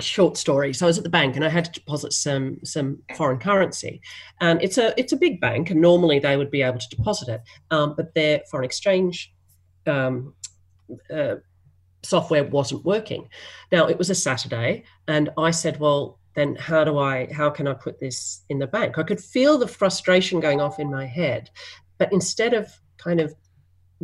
Short 0.00 0.36
story. 0.36 0.72
So 0.72 0.86
I 0.86 0.88
was 0.88 0.98
at 0.98 1.04
the 1.04 1.10
bank 1.10 1.36
and 1.36 1.44
I 1.44 1.48
had 1.48 1.66
to 1.66 1.72
deposit 1.72 2.12
some 2.12 2.58
some 2.64 2.98
foreign 3.16 3.38
currency, 3.38 4.00
and 4.40 4.60
it's 4.60 4.78
a 4.78 4.98
it's 4.98 5.12
a 5.12 5.16
big 5.16 5.40
bank, 5.40 5.70
and 5.70 5.80
normally 5.80 6.18
they 6.18 6.36
would 6.36 6.50
be 6.50 6.62
able 6.62 6.80
to 6.80 6.96
deposit 6.96 7.28
it, 7.28 7.42
um, 7.70 7.94
but 7.96 8.12
their 8.14 8.40
foreign 8.50 8.64
exchange 8.64 9.32
um, 9.86 10.34
uh, 11.12 11.36
software 12.02 12.44
wasn't 12.44 12.84
working. 12.84 13.28
Now 13.70 13.86
it 13.86 13.98
was 13.98 14.10
a 14.10 14.14
Saturday, 14.16 14.82
and 15.06 15.30
I 15.38 15.52
said, 15.52 15.78
well, 15.78 16.18
then 16.34 16.56
how 16.56 16.84
do 16.84 16.98
I, 16.98 17.32
how 17.32 17.50
can 17.50 17.68
I 17.68 17.74
put 17.74 18.00
this 18.00 18.42
in 18.48 18.58
the 18.58 18.66
bank? 18.66 18.98
I 18.98 19.02
could 19.02 19.20
feel 19.20 19.56
the 19.56 19.68
frustration 19.68 20.40
going 20.40 20.60
off 20.60 20.80
in 20.80 20.90
my 20.90 21.06
head. 21.06 21.50
But 21.98 22.12
instead 22.12 22.54
of 22.54 22.72
kind 22.96 23.20
of 23.20 23.34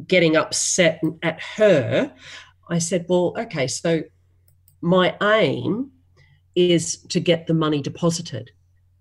getting 0.07 0.37
upset 0.37 1.01
at 1.23 1.41
her, 1.41 2.13
I 2.69 2.79
said, 2.79 3.07
well, 3.09 3.35
okay, 3.37 3.67
so 3.67 4.03
my 4.81 5.17
aim 5.23 5.91
is 6.55 6.99
to 7.09 7.21
get 7.21 7.47
the 7.47 7.55
money 7.55 7.83
deposited. 7.83 8.51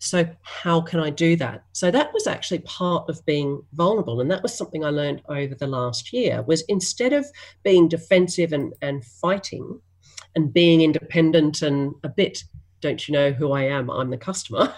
So, 0.02 0.26
how 0.44 0.80
can 0.80 1.02
I 1.02 1.10
do 1.10 1.36
that? 1.36 1.66
So, 1.74 1.92
that 1.92 2.14
was 2.14 2.26
actually 2.26 2.60
part 2.60 3.10
of 3.10 3.26
being 3.26 3.62
vulnerable. 3.74 4.22
And 4.22 4.32
that 4.32 4.42
was 4.42 4.56
something 4.56 4.86
I 4.86 4.92
learned 4.92 5.22
over 5.28 5.56
the 5.56 5.68
last 5.68 6.14
year 6.14 6.42
was 6.42 6.62
instead 6.70 7.12
of 7.12 7.26
being 7.64 7.90
defensive 7.90 8.54
and, 8.54 8.74
and 8.82 9.04
fighting 9.04 9.82
and 10.36 10.54
being 10.54 10.82
independent 10.82 11.62
and 11.62 11.94
a 12.04 12.10
bit 12.10 12.44
don't 12.82 13.08
you 13.08 13.14
know 13.14 13.32
who 13.32 13.52
I 13.52 13.64
am? 13.64 13.90
I'm 13.90 14.10
the 14.10 14.18
customer. 14.18 14.74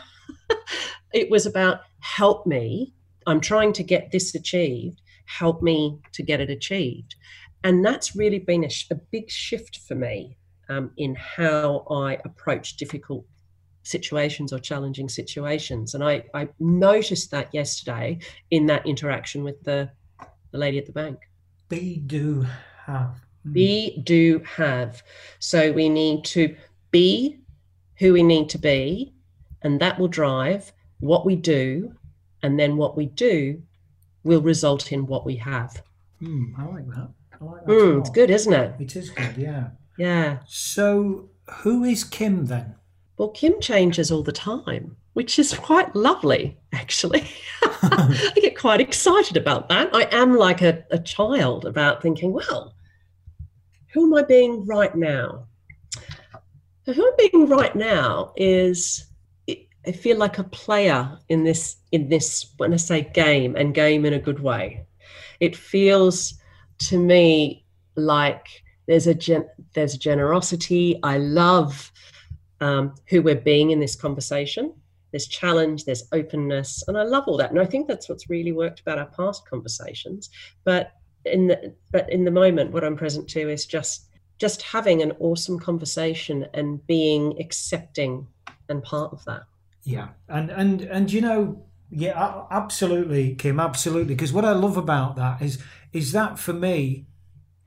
it 1.13 1.29
was 1.29 1.45
about 1.45 1.81
help 1.99 2.45
me. 2.45 2.93
I'm 3.27 3.41
trying 3.41 3.73
to 3.73 3.83
get 3.83 4.11
this 4.11 4.33
achieved. 4.35 5.01
Help 5.25 5.61
me 5.61 5.99
to 6.13 6.23
get 6.23 6.41
it 6.41 6.49
achieved. 6.49 7.15
And 7.63 7.85
that's 7.85 8.15
really 8.15 8.39
been 8.39 8.63
a, 8.63 8.69
a 8.91 8.95
big 8.95 9.29
shift 9.29 9.77
for 9.87 9.95
me 9.95 10.37
um, 10.69 10.91
in 10.97 11.15
how 11.15 11.85
I 11.89 12.17
approach 12.25 12.77
difficult 12.77 13.25
situations 13.83 14.53
or 14.53 14.59
challenging 14.59 15.09
situations. 15.09 15.93
And 15.93 16.03
I, 16.03 16.23
I 16.33 16.49
noticed 16.59 17.31
that 17.31 17.53
yesterday 17.53 18.19
in 18.49 18.65
that 18.67 18.85
interaction 18.85 19.43
with 19.43 19.61
the, 19.63 19.89
the 20.51 20.57
lady 20.57 20.77
at 20.77 20.85
the 20.85 20.91
bank. 20.91 21.19
Be, 21.69 21.97
do, 21.97 22.45
have. 22.85 23.21
Be, 23.51 24.01
do, 24.03 24.41
have. 24.55 25.03
So 25.39 25.71
we 25.71 25.89
need 25.89 26.25
to 26.25 26.55
be 26.91 27.40
who 27.99 28.13
we 28.13 28.23
need 28.23 28.49
to 28.49 28.57
be, 28.57 29.13
and 29.61 29.79
that 29.79 29.99
will 29.99 30.07
drive 30.07 30.71
what 30.99 31.25
we 31.25 31.35
do, 31.35 31.93
and 32.43 32.59
then 32.59 32.77
what 32.77 32.97
we 32.97 33.07
do 33.07 33.61
will 34.23 34.41
result 34.41 34.91
in 34.91 35.05
what 35.05 35.25
we 35.25 35.35
have. 35.35 35.81
Mm, 36.21 36.57
I 36.57 36.65
like 36.65 36.87
that. 36.89 37.09
I 37.39 37.43
like 37.43 37.65
that. 37.65 37.71
Mm, 37.71 37.99
it's 37.99 38.09
good, 38.09 38.29
isn't 38.29 38.53
it? 38.53 38.75
It 38.79 38.95
is 38.95 39.09
good, 39.09 39.37
yeah. 39.37 39.69
Yeah. 39.97 40.39
So, 40.47 41.29
who 41.49 41.83
is 41.83 42.03
Kym 42.03 42.47
then? 42.47 42.75
Well, 43.17 43.29
Kym 43.33 43.61
changes 43.61 44.11
all 44.11 44.23
the 44.23 44.31
time, 44.31 44.95
which 45.13 45.37
is 45.37 45.53
quite 45.53 45.95
lovely, 45.95 46.57
actually. 46.73 47.29
I 47.63 48.33
get 48.35 48.57
quite 48.57 48.81
excited 48.81 49.37
about 49.37 49.69
that. 49.69 49.89
I 49.93 50.07
am 50.11 50.35
like 50.35 50.61
a, 50.61 50.83
a 50.91 50.99
child 50.99 51.65
about 51.65 52.01
thinking, 52.01 52.31
well, 52.31 52.73
who 53.93 54.05
am 54.05 54.13
I 54.13 54.25
being 54.25 54.65
right 54.65 54.95
now? 54.95 55.47
Who 56.85 57.07
I'm 57.07 57.13
being 57.17 57.47
right 57.47 57.75
now 57.75 58.33
is 58.35 59.05
I 59.87 59.91
feel 59.91 60.17
like 60.17 60.37
a 60.37 60.43
player 60.43 61.17
in 61.29 61.43
this 61.43 61.77
in 61.91 62.09
this 62.09 62.53
when 62.57 62.73
I 62.73 62.77
say 62.77 63.09
game 63.13 63.55
and 63.55 63.73
game 63.73 64.05
in 64.05 64.13
a 64.13 64.19
good 64.19 64.39
way. 64.39 64.85
It 65.39 65.55
feels 65.55 66.35
to 66.79 66.99
me 66.99 67.65
like 67.95 68.47
there's 68.87 69.07
a 69.07 69.13
gen, 69.13 69.47
there's 69.73 69.95
a 69.95 69.99
generosity. 69.99 70.99
I 71.03 71.17
love 71.17 71.91
um, 72.59 72.95
who 73.09 73.21
we're 73.21 73.35
being 73.35 73.71
in 73.71 73.79
this 73.79 73.95
conversation. 73.95 74.73
There's 75.11 75.27
challenge, 75.27 75.83
there's 75.85 76.07
openness, 76.13 76.83
and 76.87 76.97
I 76.97 77.03
love 77.03 77.25
all 77.27 77.37
that. 77.37 77.51
And 77.51 77.59
I 77.59 77.65
think 77.65 77.87
that's 77.87 78.07
what's 78.07 78.29
really 78.29 78.53
worked 78.53 78.79
about 78.79 78.97
our 78.97 79.07
past 79.07 79.47
conversations. 79.49 80.29
But 80.63 80.93
in 81.25 81.47
the 81.47 81.75
but 81.91 82.11
in 82.11 82.23
the 82.23 82.31
moment, 82.31 82.71
what 82.71 82.83
I'm 82.83 82.95
present 82.95 83.27
to 83.29 83.49
is 83.49 83.65
just 83.65 84.10
just 84.41 84.63
having 84.63 85.03
an 85.03 85.11
awesome 85.19 85.59
conversation 85.59 86.47
and 86.55 86.85
being 86.87 87.39
accepting 87.39 88.25
and 88.69 88.81
part 88.81 89.13
of 89.13 89.23
that. 89.25 89.43
Yeah, 89.83 90.09
and 90.27 90.49
and 90.49 90.81
and 90.81 91.13
you 91.13 91.21
know, 91.21 91.63
yeah, 91.91 92.45
absolutely, 92.49 93.35
Kym, 93.35 93.63
absolutely. 93.63 94.15
Because 94.15 94.33
what 94.33 94.43
I 94.43 94.53
love 94.53 94.77
about 94.77 95.15
that 95.17 95.43
is 95.43 95.59
is 95.93 96.11
that 96.13 96.39
for 96.39 96.53
me 96.53 97.05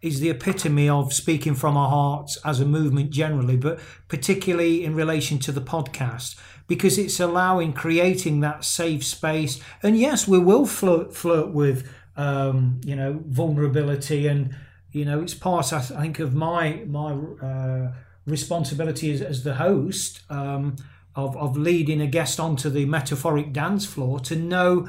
is 0.02 0.18
the 0.18 0.30
epitome 0.30 0.88
of 0.88 1.12
speaking 1.12 1.54
from 1.54 1.76
our 1.76 1.88
hearts 1.88 2.38
as 2.44 2.58
a 2.58 2.66
movement 2.66 3.10
generally, 3.10 3.56
but 3.56 3.78
particularly 4.08 4.84
in 4.84 4.96
relation 4.96 5.38
to 5.38 5.52
the 5.52 5.60
podcast, 5.60 6.36
because 6.66 6.98
it's 6.98 7.20
allowing 7.20 7.72
creating 7.72 8.40
that 8.40 8.64
safe 8.64 9.04
space. 9.04 9.60
And 9.80 9.96
yes, 9.96 10.26
we 10.26 10.40
will 10.40 10.66
flirt, 10.66 11.14
flirt 11.14 11.52
with, 11.54 11.88
um, 12.16 12.80
you 12.84 12.96
know, 12.96 13.22
vulnerability, 13.26 14.26
and 14.26 14.54
you 14.94 15.04
know, 15.04 15.20
it's 15.20 15.34
part 15.34 15.72
I 15.72 15.80
think 15.80 16.20
of 16.20 16.34
my 16.34 16.84
my 16.86 17.12
uh, 17.12 17.92
responsibility 18.26 19.12
as, 19.12 19.20
as 19.20 19.42
the 19.42 19.56
host 19.56 20.20
um, 20.30 20.76
of 21.16 21.36
of 21.36 21.56
leading 21.56 22.00
a 22.00 22.06
guest 22.06 22.38
onto 22.38 22.70
the 22.70 22.86
metaphoric 22.86 23.52
dance 23.52 23.84
floor 23.84 24.20
to 24.20 24.36
know 24.36 24.88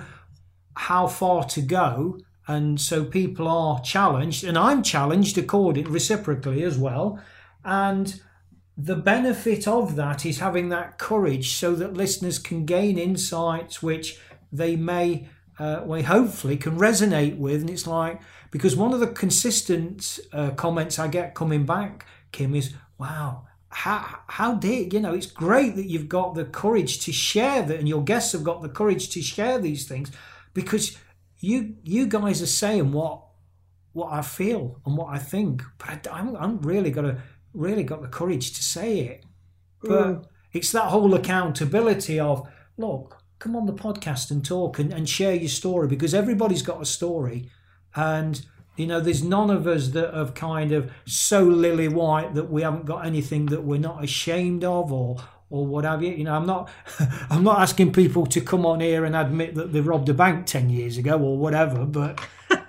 how 0.78 1.08
far 1.08 1.44
to 1.46 1.62
go. 1.62 2.20
And 2.48 2.80
so 2.80 3.04
people 3.04 3.48
are 3.48 3.82
challenged 3.82 4.44
and 4.44 4.56
i'm 4.56 4.84
challenged 4.84 5.36
according 5.40 5.92
reciprocally 5.92 6.62
as 6.64 6.78
well. 6.78 7.20
And 7.64 8.22
the 8.78 8.96
benefit 8.96 9.68
of 9.68 9.96
that 9.96 10.24
is 10.24 10.38
having 10.38 10.70
that 10.70 11.00
courage 11.00 11.56
so 11.56 11.74
that 11.74 11.96
listeners 11.96 12.38
can 12.38 12.66
gain 12.66 13.00
insights 13.00 13.82
which 13.82 14.20
they 14.52 14.76
may 14.76 15.28
uh, 15.58 15.82
we 15.86 16.04
hopefully 16.04 16.58
can 16.58 16.78
resonate 16.78 17.38
with. 17.38 17.62
And 17.62 17.70
it's 17.70 17.88
like 17.88 18.22
because 18.56 18.76
one 18.76 18.94
of 18.94 19.00
the 19.00 19.08
consistent 19.08 20.20
uh, 20.34 20.52
comments 20.52 20.98
i 20.98 21.08
get 21.08 21.36
coming 21.36 21.66
back 21.66 22.06
kym 22.32 22.56
is 22.56 22.74
wow 22.98 23.46
how 23.70 24.20
how 24.28 24.54
did 24.54 24.94
you 24.94 25.00
know 25.00 25.14
it's 25.14 25.28
great 25.28 25.76
that 25.76 25.90
you've 25.90 26.08
got 26.08 26.36
the 26.36 26.46
courage 26.46 27.00
to 27.00 27.12
share 27.12 27.62
that 27.62 27.80
and 27.80 27.90
your 27.90 28.04
guests 28.04 28.32
have 28.32 28.44
got 28.44 28.62
the 28.62 28.70
courage 28.70 29.10
to 29.10 29.22
share 29.22 29.60
these 29.60 29.88
things 29.88 30.12
because 30.54 30.98
you 31.40 31.76
you 31.84 32.08
guys 32.08 32.42
are 32.42 32.48
saying 32.48 32.92
what 32.92 33.26
what 33.96 34.12
I 34.12 34.22
feel 34.24 34.82
and 34.86 34.98
what 34.98 35.08
I 35.08 35.20
think, 35.20 35.64
but 35.78 36.06
I, 36.12 36.20
am 36.20 36.36
I'm 36.36 36.62
really 36.62 36.92
got 36.92 37.04
to 37.04 37.22
really 37.54 37.84
got 37.84 38.02
the 38.02 38.10
courage 38.10 38.52
to 38.52 38.62
say 38.62 39.00
it. 39.00 39.26
But 39.82 40.08
mm. 40.08 40.26
it's 40.52 40.74
that 40.74 40.90
whole 40.90 41.14
accountability 41.14 42.20
of 42.20 42.46
look, 42.78 43.24
come 43.40 43.56
on 43.56 43.66
the 43.66 43.74
podcast 43.74 44.32
and 44.32 44.44
talk 44.44 44.80
and, 44.80 44.92
and 44.92 45.08
share 45.08 45.34
your 45.34 45.48
story 45.48 45.88
because 45.88 46.14
everybody's 46.14 46.62
got 46.62 46.82
a 46.82 46.86
story, 46.86 47.50
and 47.96 48.46
you 48.76 48.88
know 48.88 49.00
there's 49.00 49.24
none 49.24 49.50
of 49.50 49.68
us 49.68 49.90
that 49.90 50.14
have 50.14 50.34
kind 50.34 50.72
of 50.72 50.92
so 51.06 51.44
lily 51.44 51.88
white 51.88 52.34
that 52.36 52.52
we 52.52 52.62
haven't 52.62 52.86
got 52.86 53.06
anything 53.06 53.46
that 53.48 53.64
we're 53.64 53.80
not 53.80 54.04
ashamed 54.04 54.64
of 54.64 54.92
or 54.92 55.18
or 55.50 55.66
what 55.66 55.86
have 55.86 56.02
you. 56.02 56.12
You 56.12 56.24
know, 56.26 56.34
I'm 56.36 56.46
not 56.46 56.70
I'm 57.30 57.44
not 57.44 57.60
asking 57.60 57.94
people 57.94 58.26
to 58.28 58.42
come 58.42 58.66
on 58.66 58.80
here 58.80 59.06
and 59.06 59.16
admit 59.16 59.56
that 59.56 59.74
they 59.74 59.82
robbed 59.82 60.10
a 60.10 60.14
bank 60.14 60.46
ten 60.46 60.70
years 60.70 60.98
ago 60.98 61.18
or 61.20 61.38
whatever, 61.38 61.86
but 61.86 62.20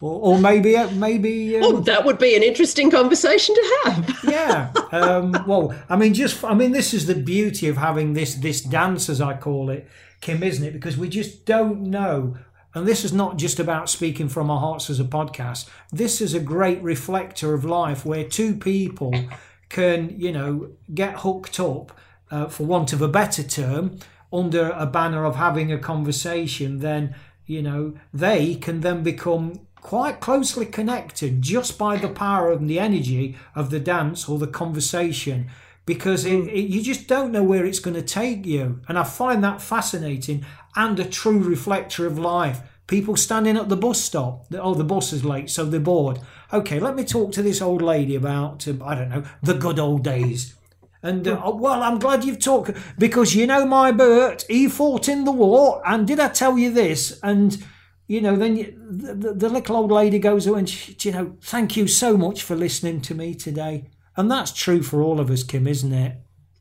or, 0.00 0.34
or, 0.34 0.38
maybe 0.38 0.76
uh, 0.76 0.90
maybe. 0.92 1.56
Um, 1.56 1.62
oh, 1.64 1.80
that 1.80 2.04
would 2.04 2.18
be 2.18 2.36
an 2.36 2.42
interesting 2.42 2.90
conversation 2.90 3.54
to 3.54 3.80
have. 3.84 4.18
yeah. 4.24 4.72
Um, 4.92 5.44
well, 5.46 5.74
I 5.88 5.96
mean, 5.96 6.14
just 6.14 6.42
I 6.44 6.54
mean, 6.54 6.72
this 6.72 6.94
is 6.94 7.06
the 7.06 7.14
beauty 7.14 7.68
of 7.68 7.76
having 7.76 8.12
this 8.12 8.34
this 8.34 8.60
dance, 8.60 9.08
as 9.08 9.20
I 9.20 9.36
call 9.36 9.70
it, 9.70 9.88
Kym, 10.20 10.42
isn't 10.42 10.64
it? 10.64 10.72
Because 10.72 10.96
we 10.96 11.08
just 11.08 11.44
don't 11.44 11.82
know. 11.82 12.36
And 12.74 12.86
this 12.86 13.04
is 13.04 13.12
not 13.12 13.36
just 13.36 13.60
about 13.60 13.88
speaking 13.88 14.28
from 14.28 14.50
our 14.50 14.58
hearts 14.58 14.90
as 14.90 14.98
a 14.98 15.04
podcast. 15.04 15.68
This 15.92 16.20
is 16.20 16.34
a 16.34 16.40
great 16.40 16.82
reflector 16.82 17.54
of 17.54 17.64
life 17.64 18.04
where 18.04 18.24
two 18.24 18.56
people 18.56 19.14
can, 19.68 20.18
you 20.18 20.32
know, 20.32 20.70
get 20.92 21.20
hooked 21.20 21.60
up, 21.60 21.96
uh, 22.30 22.48
for 22.48 22.64
want 22.64 22.92
of 22.92 23.00
a 23.00 23.08
better 23.08 23.42
term, 23.42 23.98
under 24.32 24.70
a 24.70 24.86
banner 24.86 25.24
of 25.24 25.36
having 25.36 25.70
a 25.70 25.78
conversation, 25.78 26.80
then, 26.80 27.14
you 27.46 27.62
know, 27.62 27.94
they 28.12 28.56
can 28.56 28.80
then 28.80 29.04
become 29.04 29.60
quite 29.76 30.18
closely 30.18 30.66
connected 30.66 31.42
just 31.42 31.78
by 31.78 31.96
the 31.96 32.08
power 32.08 32.50
and 32.50 32.68
the 32.68 32.80
energy 32.80 33.36
of 33.54 33.70
the 33.70 33.78
dance 33.78 34.28
or 34.28 34.38
the 34.38 34.46
conversation 34.46 35.48
because 35.86 36.24
it, 36.24 36.48
it, 36.48 36.68
you 36.70 36.82
just 36.82 37.06
don't 37.06 37.30
know 37.30 37.42
where 37.42 37.66
it's 37.66 37.78
going 37.78 37.94
to 37.94 38.02
take 38.02 38.46
you. 38.46 38.80
And 38.88 38.98
I 38.98 39.04
find 39.04 39.44
that 39.44 39.60
fascinating 39.60 40.44
and 40.76 40.98
a 40.98 41.04
true 41.04 41.38
reflector 41.38 42.06
of 42.06 42.18
life. 42.18 42.60
People 42.86 43.16
standing 43.16 43.56
at 43.56 43.70
the 43.70 43.76
bus 43.76 44.00
stop, 44.00 44.46
oh, 44.52 44.74
the 44.74 44.84
bus 44.84 45.12
is 45.12 45.24
late, 45.24 45.48
so 45.48 45.64
they're 45.64 45.80
bored 45.80 46.20
okay, 46.54 46.78
let 46.78 46.94
me 46.94 47.04
talk 47.04 47.32
to 47.32 47.42
this 47.42 47.60
old 47.60 47.82
lady 47.82 48.14
about, 48.14 48.66
uh, 48.66 48.74
I 48.84 48.94
don't 48.94 49.08
know, 49.08 49.24
the 49.42 49.54
good 49.54 49.78
old 49.78 50.04
days. 50.04 50.54
And 51.02 51.26
uh, 51.28 51.40
oh, 51.44 51.56
well, 51.56 51.82
I'm 51.82 51.98
glad 51.98 52.24
you've 52.24 52.38
talked 52.38 52.70
because 52.98 53.34
you 53.34 53.46
know 53.46 53.66
my 53.66 53.92
Bert, 53.92 54.44
he 54.48 54.68
fought 54.68 55.08
in 55.08 55.24
the 55.24 55.32
war. 55.32 55.82
And 55.84 56.06
did 56.06 56.18
I 56.18 56.28
tell 56.28 56.56
you 56.56 56.72
this? 56.72 57.18
And 57.22 57.62
you 58.06 58.20
know, 58.20 58.36
then 58.36 58.56
you, 58.56 58.74
the, 58.90 59.34
the, 59.34 59.48
little 59.48 59.76
old 59.76 59.90
lady 59.90 60.18
goes 60.18 60.46
and 60.46 60.68
she, 60.68 60.94
you 61.00 61.12
know, 61.12 61.36
thank 61.40 61.74
you 61.74 61.88
so 61.88 62.18
much 62.18 62.42
for 62.42 62.54
listening 62.54 63.00
to 63.02 63.14
me 63.14 63.34
today. 63.34 63.88
And 64.16 64.30
that's 64.30 64.52
true 64.52 64.82
for 64.82 65.00
all 65.00 65.20
of 65.20 65.30
us, 65.30 65.42
Kym, 65.42 65.66
isn't 65.66 65.92
it? 65.92 66.18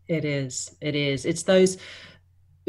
It 0.07 0.25
is. 0.25 0.75
It 0.79 0.95
is. 0.95 1.25
It's 1.25 1.43
those 1.43 1.77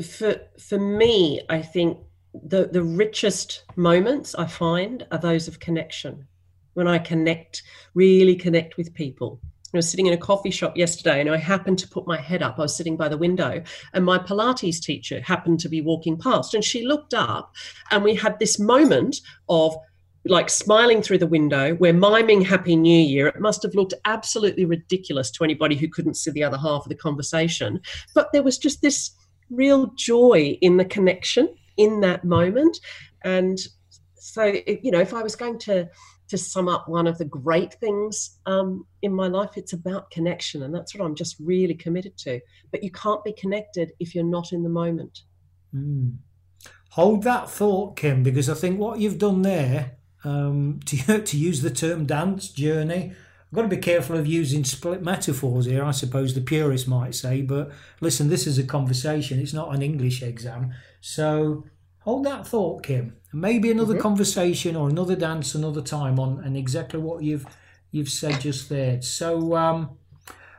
for 0.03 0.37
for 0.59 0.79
me. 0.79 1.41
I 1.49 1.63
think 1.63 1.99
the 2.33 2.67
the 2.67 2.83
richest 2.83 3.65
moments 3.77 4.35
I 4.35 4.47
find 4.47 5.07
are 5.11 5.19
those 5.19 5.49
of 5.49 5.61
connection 5.61 6.27
when 6.75 6.89
I 6.89 6.99
connect, 6.99 7.63
really 7.95 8.35
connect 8.35 8.77
with 8.77 8.95
people. 8.95 9.41
I 9.73 9.79
was 9.79 9.91
sitting 9.91 10.07
in 10.07 10.13
a 10.13 10.19
coffee 10.19 10.53
shop 10.53 10.77
yesterday 10.77 11.21
and 11.21 11.29
I 11.29 11.37
happened 11.37 11.81
to 11.81 11.89
put 11.89 12.07
my 12.07 12.21
head 12.21 12.43
up. 12.43 12.59
I 12.59 12.63
was 12.63 12.77
sitting 12.77 12.97
by 12.97 13.09
the 13.09 13.19
window 13.19 13.63
and 13.93 14.05
my 14.05 14.19
Pilates 14.19 14.81
teacher 14.81 15.21
happened 15.21 15.59
to 15.61 15.69
be 15.69 15.81
walking 15.81 16.17
past 16.17 16.55
and 16.55 16.63
she 16.63 16.87
looked 16.87 17.13
up 17.13 17.53
and 17.91 18.05
we 18.05 18.15
had 18.15 18.39
this 18.39 18.59
moment 18.61 19.21
of 19.49 19.77
like 20.27 20.49
smiling 20.49 21.03
through 21.03 21.19
the 21.19 21.27
window. 21.27 21.75
We're 21.75 21.93
miming 21.93 22.43
Happy 22.43 22.77
New 22.77 22.99
Year. 22.99 23.27
It 23.27 23.41
must 23.41 23.63
have 23.65 23.75
looked 23.75 23.95
absolutely 24.05 24.65
ridiculous 24.65 25.31
to 25.33 25.45
anybody 25.45 25.75
who 25.75 25.89
couldn't 25.89 26.15
see 26.15 26.31
the 26.31 26.45
other 26.45 26.57
half 26.57 26.85
of 26.85 26.89
the 26.89 26.95
conversation. 26.95 27.81
But 28.15 28.33
there 28.33 28.45
was 28.45 28.59
just 28.59 28.81
this 28.81 29.11
real 29.55 29.93
joy 29.97 30.59
in 30.61 30.77
the 30.77 30.85
connection 30.85 31.55
in 31.77 32.01
that 32.01 32.25
moment. 32.25 32.79
And 33.23 33.59
so, 34.15 34.45
you 34.45 34.91
know, 34.91 35.01
if 35.01 35.15
I 35.15 35.23
was 35.23 35.37
going 35.37 35.59
to 35.61 35.89
to 36.29 36.39
sum 36.39 36.69
up 36.69 36.89
one 36.89 37.07
of 37.07 37.19
the 37.19 37.25
great 37.25 37.75
things 37.75 38.39
um, 38.47 38.87
in 39.03 39.13
my 39.13 39.29
life, 39.29 39.51
it's 39.57 39.75
about 39.75 40.11
connection. 40.11 40.63
And 40.63 40.75
that's 40.75 40.95
what 40.95 41.05
I'm 41.05 41.15
just 41.15 41.37
really 41.39 41.75
committed 41.75 42.17
to. 42.19 42.41
But 42.71 42.83
you 42.83 42.91
can't 42.91 43.23
be 43.23 43.33
connected 43.33 43.93
if 44.01 44.15
you're 44.15 44.25
not 44.25 44.53
in 44.53 44.63
the 44.63 44.71
moment. 44.71 45.21
Mm. 45.75 46.17
Hold 46.91 47.25
that 47.25 47.51
thought, 47.51 47.97
Kym, 47.97 48.23
because 48.23 48.49
I 48.49 48.55
think 48.55 48.79
what 48.79 49.01
you've 49.01 49.19
done 49.19 49.43
there, 49.43 49.93
um, 50.25 50.81
to, 50.87 51.21
to 51.23 51.37
use 51.37 51.61
the 51.61 51.71
term 51.71 52.07
dance 52.07 52.49
journey, 52.49 53.13
I've 53.55 53.59
got 53.59 53.71
to 53.71 53.77
be 53.77 53.77
careful 53.77 54.17
of 54.17 54.27
using 54.27 54.65
split 54.65 55.01
metaphors 55.01 55.67
here, 55.67 55.85
I 55.85 55.93
suppose 55.93 56.35
the 56.35 56.41
purists 56.41 56.89
might 56.89 57.15
say. 57.15 57.41
But 57.41 57.71
listen, 58.01 58.29
this 58.29 58.49
is 58.49 58.59
a 58.59 58.65
conversation, 58.65 59.39
it's 59.39 59.53
not 59.53 59.73
an 59.73 59.81
English 59.81 60.25
exam. 60.25 60.75
So 61.01 61.65
hold 62.01 62.27
that 62.27 62.49
thought, 62.49 62.83
Kym. 62.83 63.13
Maybe 63.33 63.71
another 63.71 63.95
mm-hmm. 63.95 64.03
conversation 64.03 64.75
or 64.75 64.89
another 64.89 65.15
dance 65.15 65.55
another 65.55 65.83
time 65.83 66.19
on 66.19 66.43
and 66.45 66.57
exactly 66.57 66.99
what 66.99 67.23
you've 67.23 67.47
you've 67.93 68.09
said 68.09 68.41
just 68.41 68.69
there. 68.71 69.01
So 69.03 69.55
um, 69.55 69.99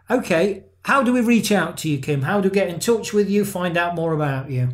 okay, 0.10 0.64
how 0.86 1.04
do 1.04 1.12
we 1.12 1.20
reach 1.20 1.52
out 1.52 1.76
to 1.80 1.90
you, 1.90 2.00
Kym? 2.00 2.24
How 2.24 2.40
do 2.40 2.48
we 2.48 2.56
get 2.56 2.70
in 2.70 2.80
touch 2.80 3.12
with 3.12 3.30
you, 3.30 3.44
find 3.44 3.76
out 3.76 3.96
more 3.96 4.14
about 4.14 4.50
you? 4.50 4.70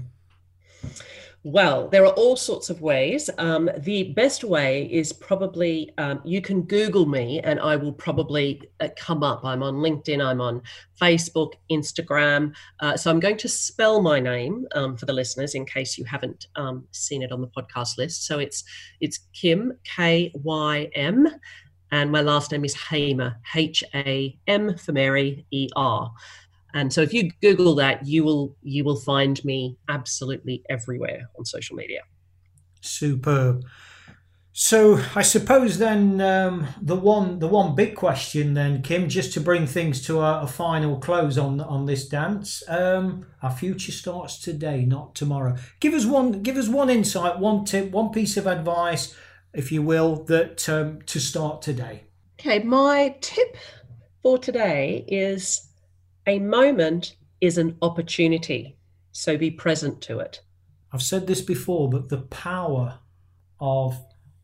Well, 1.44 1.88
there 1.88 2.06
are 2.06 2.14
all 2.14 2.36
sorts 2.36 2.70
of 2.70 2.82
ways. 2.82 3.28
Um, 3.40 3.68
the 3.80 4.14
best 4.14 4.44
way 4.44 4.84
is 4.92 5.12
probably 5.12 5.92
um, 5.98 6.22
you 6.24 6.40
can 6.40 6.62
Google 6.62 7.08
me 7.08 7.40
and 7.40 7.60
I 7.60 7.78
will 7.78 7.94
probably 7.94 8.62
uh, 8.80 8.90
come 8.96 9.24
up. 9.24 9.44
I'm 9.44 9.64
on 9.64 9.78
LinkedIn, 9.78 10.24
I'm 10.24 10.40
on 10.40 10.62
Facebook, 11.02 11.54
Instagram. 11.72 12.54
Uh, 12.80 12.96
so 12.96 13.10
I'm 13.10 13.20
going 13.20 13.38
to 13.38 13.50
spell 13.50 14.04
my 14.04 14.20
name 14.20 14.68
um, 14.76 14.96
for 14.96 15.08
the 15.08 15.14
listeners 15.14 15.56
in 15.56 15.66
case 15.66 15.98
you 15.98 16.06
haven't 16.06 16.46
um, 16.58 16.86
seen 16.92 17.24
it 17.24 17.32
on 17.32 17.42
the 17.42 17.48
podcast 17.48 17.98
list. 17.98 18.28
So 18.28 18.38
it's 18.38 18.64
it's 19.00 19.22
Kym 19.34 19.72
K 19.84 20.32
Y 20.36 20.92
M, 20.94 21.28
and 21.92 22.12
my 22.12 22.22
last 22.22 22.52
name 22.52 22.66
is 22.66 22.76
Hamer 22.76 23.38
H 23.56 23.84
A 23.96 24.38
M 24.46 24.78
for 24.78 24.92
Mary 24.92 25.48
E 25.50 25.70
R. 25.76 26.12
And 26.74 26.92
so 26.92 27.02
if 27.02 27.14
you 27.14 27.32
Google 27.42 27.76
that, 27.76 28.06
you 28.06 28.24
will 28.24 28.56
you 28.62 28.84
will 28.84 29.00
find 29.00 29.44
me 29.44 29.78
absolutely 29.90 30.64
everywhere 30.70 31.30
on 31.38 31.46
social 31.46 31.76
media. 31.76 32.02
Superb. 32.82 33.64
So 34.54 35.02
I 35.16 35.22
suppose 35.22 35.78
then 35.78 36.20
um, 36.20 36.68
the 36.82 36.96
one 36.96 37.40
the 37.40 37.48
one 37.48 37.74
big 37.74 37.96
question 37.96 38.54
then, 38.54 38.82
Kym, 38.82 39.08
just 39.08 39.32
to 39.34 39.40
bring 39.40 39.66
things 39.66 40.02
to 40.08 40.20
a, 40.20 40.42
a 40.42 40.48
final 40.48 40.98
close 41.00 41.38
on 41.38 41.62
on 41.62 41.86
this 41.86 42.08
dance. 42.08 42.62
Um, 42.68 43.26
our 43.42 43.52
future 43.52 43.94
starts 43.94 44.40
today, 44.40 44.84
not 44.84 45.16
tomorrow. 45.16 45.56
Give 45.80 45.94
us 45.94 46.06
one 46.06 46.44
give 46.44 46.58
us 46.58 46.68
one 46.68 46.90
insight, 46.90 47.40
one 47.40 47.64
tip, 47.64 47.92
one 47.92 48.10
piece 48.10 48.36
of 48.36 48.46
advice, 48.46 49.16
if 49.54 49.72
you 49.72 49.82
will, 49.82 50.26
that 50.26 50.68
um, 50.68 51.02
to 51.06 51.20
start 51.20 51.62
today. 51.62 52.04
Okay, 52.38 52.60
my 52.60 53.16
tip 53.22 53.56
for 54.22 54.38
today 54.38 55.06
is 55.08 55.71
a 56.26 56.40
moment 56.40 57.16
is 57.40 57.58
an 57.58 57.78
opportunity, 57.82 58.78
so 59.12 59.38
be 59.38 59.52
present 59.52 60.02
to 60.02 60.20
it. 60.20 60.42
I've 60.94 61.02
said 61.02 61.28
this 61.28 61.42
before, 61.42 61.90
but 61.90 62.10
the 62.10 62.22
power 62.22 63.00
of 63.60 64.00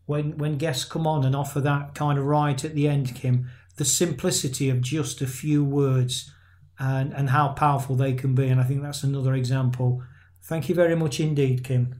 when 0.05 0.37
when 0.37 0.57
guests 0.57 0.85
come 0.85 1.05
on 1.05 1.25
and 1.25 1.35
offer 1.35 1.59
that 1.61 1.93
kind 1.93 2.17
of 2.17 2.25
right 2.25 2.63
at 2.63 2.73
the 2.73 2.87
end, 2.87 3.15
Kym, 3.15 3.45
the 3.75 3.85
simplicity 3.85 4.69
of 4.69 4.81
just 4.81 5.21
a 5.21 5.27
few 5.27 5.63
words 5.63 6.31
and 6.79 7.13
and 7.13 7.29
how 7.29 7.49
powerful 7.49 7.95
they 7.95 8.13
can 8.13 8.33
be. 8.33 8.47
And 8.47 8.59
I 8.59 8.63
think 8.63 8.81
that's 8.81 9.03
another 9.03 9.33
example. 9.33 10.01
Thank 10.43 10.69
you 10.69 10.75
very 10.75 10.95
much 10.95 11.19
indeed, 11.19 11.63
Kym. 11.63 11.97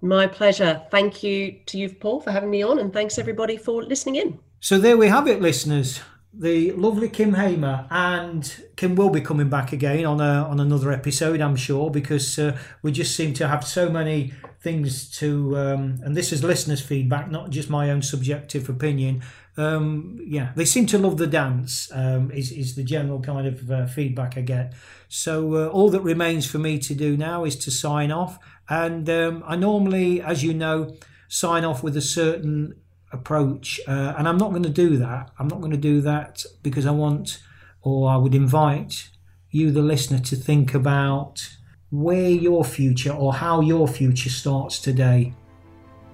My 0.00 0.26
pleasure. 0.26 0.82
Thank 0.90 1.22
you 1.22 1.58
to 1.66 1.78
you, 1.78 1.88
Paul, 1.88 2.20
for 2.20 2.30
having 2.30 2.50
me 2.50 2.62
on, 2.62 2.78
and 2.78 2.92
thanks 2.92 3.18
everybody 3.18 3.56
for 3.56 3.82
listening 3.82 4.16
in. 4.16 4.38
So 4.60 4.78
there 4.78 4.96
we 4.96 5.08
have 5.08 5.26
it, 5.26 5.40
listeners. 5.40 6.00
The 6.40 6.70
lovely 6.70 7.08
Kym 7.08 7.34
Hamer 7.34 7.88
and 7.90 8.44
Kym 8.76 8.94
will 8.94 9.10
be 9.10 9.20
coming 9.20 9.48
back 9.48 9.72
again 9.72 10.06
on 10.06 10.20
a, 10.20 10.46
on 10.48 10.60
another 10.60 10.92
episode, 10.92 11.40
I'm 11.40 11.56
sure, 11.56 11.90
because 11.90 12.38
uh, 12.38 12.56
we 12.80 12.92
just 12.92 13.16
seem 13.16 13.34
to 13.34 13.48
have 13.48 13.66
so 13.66 13.90
many 13.90 14.32
things 14.60 15.10
to, 15.18 15.58
um, 15.58 15.98
and 16.04 16.16
this 16.16 16.32
is 16.32 16.44
listeners' 16.44 16.80
feedback, 16.80 17.28
not 17.28 17.50
just 17.50 17.68
my 17.68 17.90
own 17.90 18.02
subjective 18.02 18.68
opinion. 18.68 19.24
Um, 19.56 20.20
yeah, 20.24 20.52
they 20.54 20.64
seem 20.64 20.86
to 20.86 20.98
love 20.98 21.16
the 21.16 21.26
dance. 21.26 21.90
Um, 21.92 22.30
is 22.30 22.52
is 22.52 22.76
the 22.76 22.84
general 22.84 23.20
kind 23.20 23.48
of 23.48 23.68
uh, 23.68 23.86
feedback 23.86 24.38
I 24.38 24.42
get. 24.42 24.74
So 25.08 25.56
uh, 25.56 25.66
all 25.66 25.90
that 25.90 26.02
remains 26.02 26.46
for 26.46 26.58
me 26.58 26.78
to 26.78 26.94
do 26.94 27.16
now 27.16 27.42
is 27.46 27.56
to 27.56 27.72
sign 27.72 28.12
off, 28.12 28.38
and 28.68 29.10
um, 29.10 29.42
I 29.44 29.56
normally, 29.56 30.22
as 30.22 30.44
you 30.44 30.54
know, 30.54 30.94
sign 31.26 31.64
off 31.64 31.82
with 31.82 31.96
a 31.96 32.00
certain 32.00 32.76
approach, 33.12 33.80
uh, 33.86 34.14
and 34.16 34.28
I'm 34.28 34.38
not 34.38 34.50
going 34.50 34.62
to 34.62 34.68
do 34.68 34.96
that. 34.98 35.30
I'm 35.38 35.48
not 35.48 35.60
going 35.60 35.72
to 35.72 35.76
do 35.78 36.00
that 36.02 36.44
because 36.62 36.86
I 36.86 36.90
want, 36.90 37.40
or 37.82 38.10
I 38.10 38.16
would 38.16 38.34
invite 38.34 39.10
you, 39.50 39.70
the 39.70 39.82
listener, 39.82 40.18
to 40.18 40.36
think 40.36 40.74
about 40.74 41.56
where 41.90 42.28
your 42.28 42.64
future 42.64 43.12
or 43.12 43.32
how 43.32 43.60
your 43.60 43.88
future 43.88 44.30
starts 44.30 44.78
today. 44.78 45.34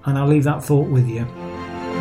And 0.05 0.17
I'll 0.17 0.27
leave 0.27 0.43
that 0.45 0.63
thought 0.63 0.89
with 0.89 1.07
you. 1.07 1.25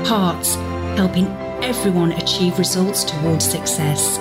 Hearts, 0.05 0.55
helping 0.97 1.27
everyone 1.63 2.13
achieve 2.13 2.59
results 2.59 3.05
towards 3.05 3.45
success. 3.45 4.19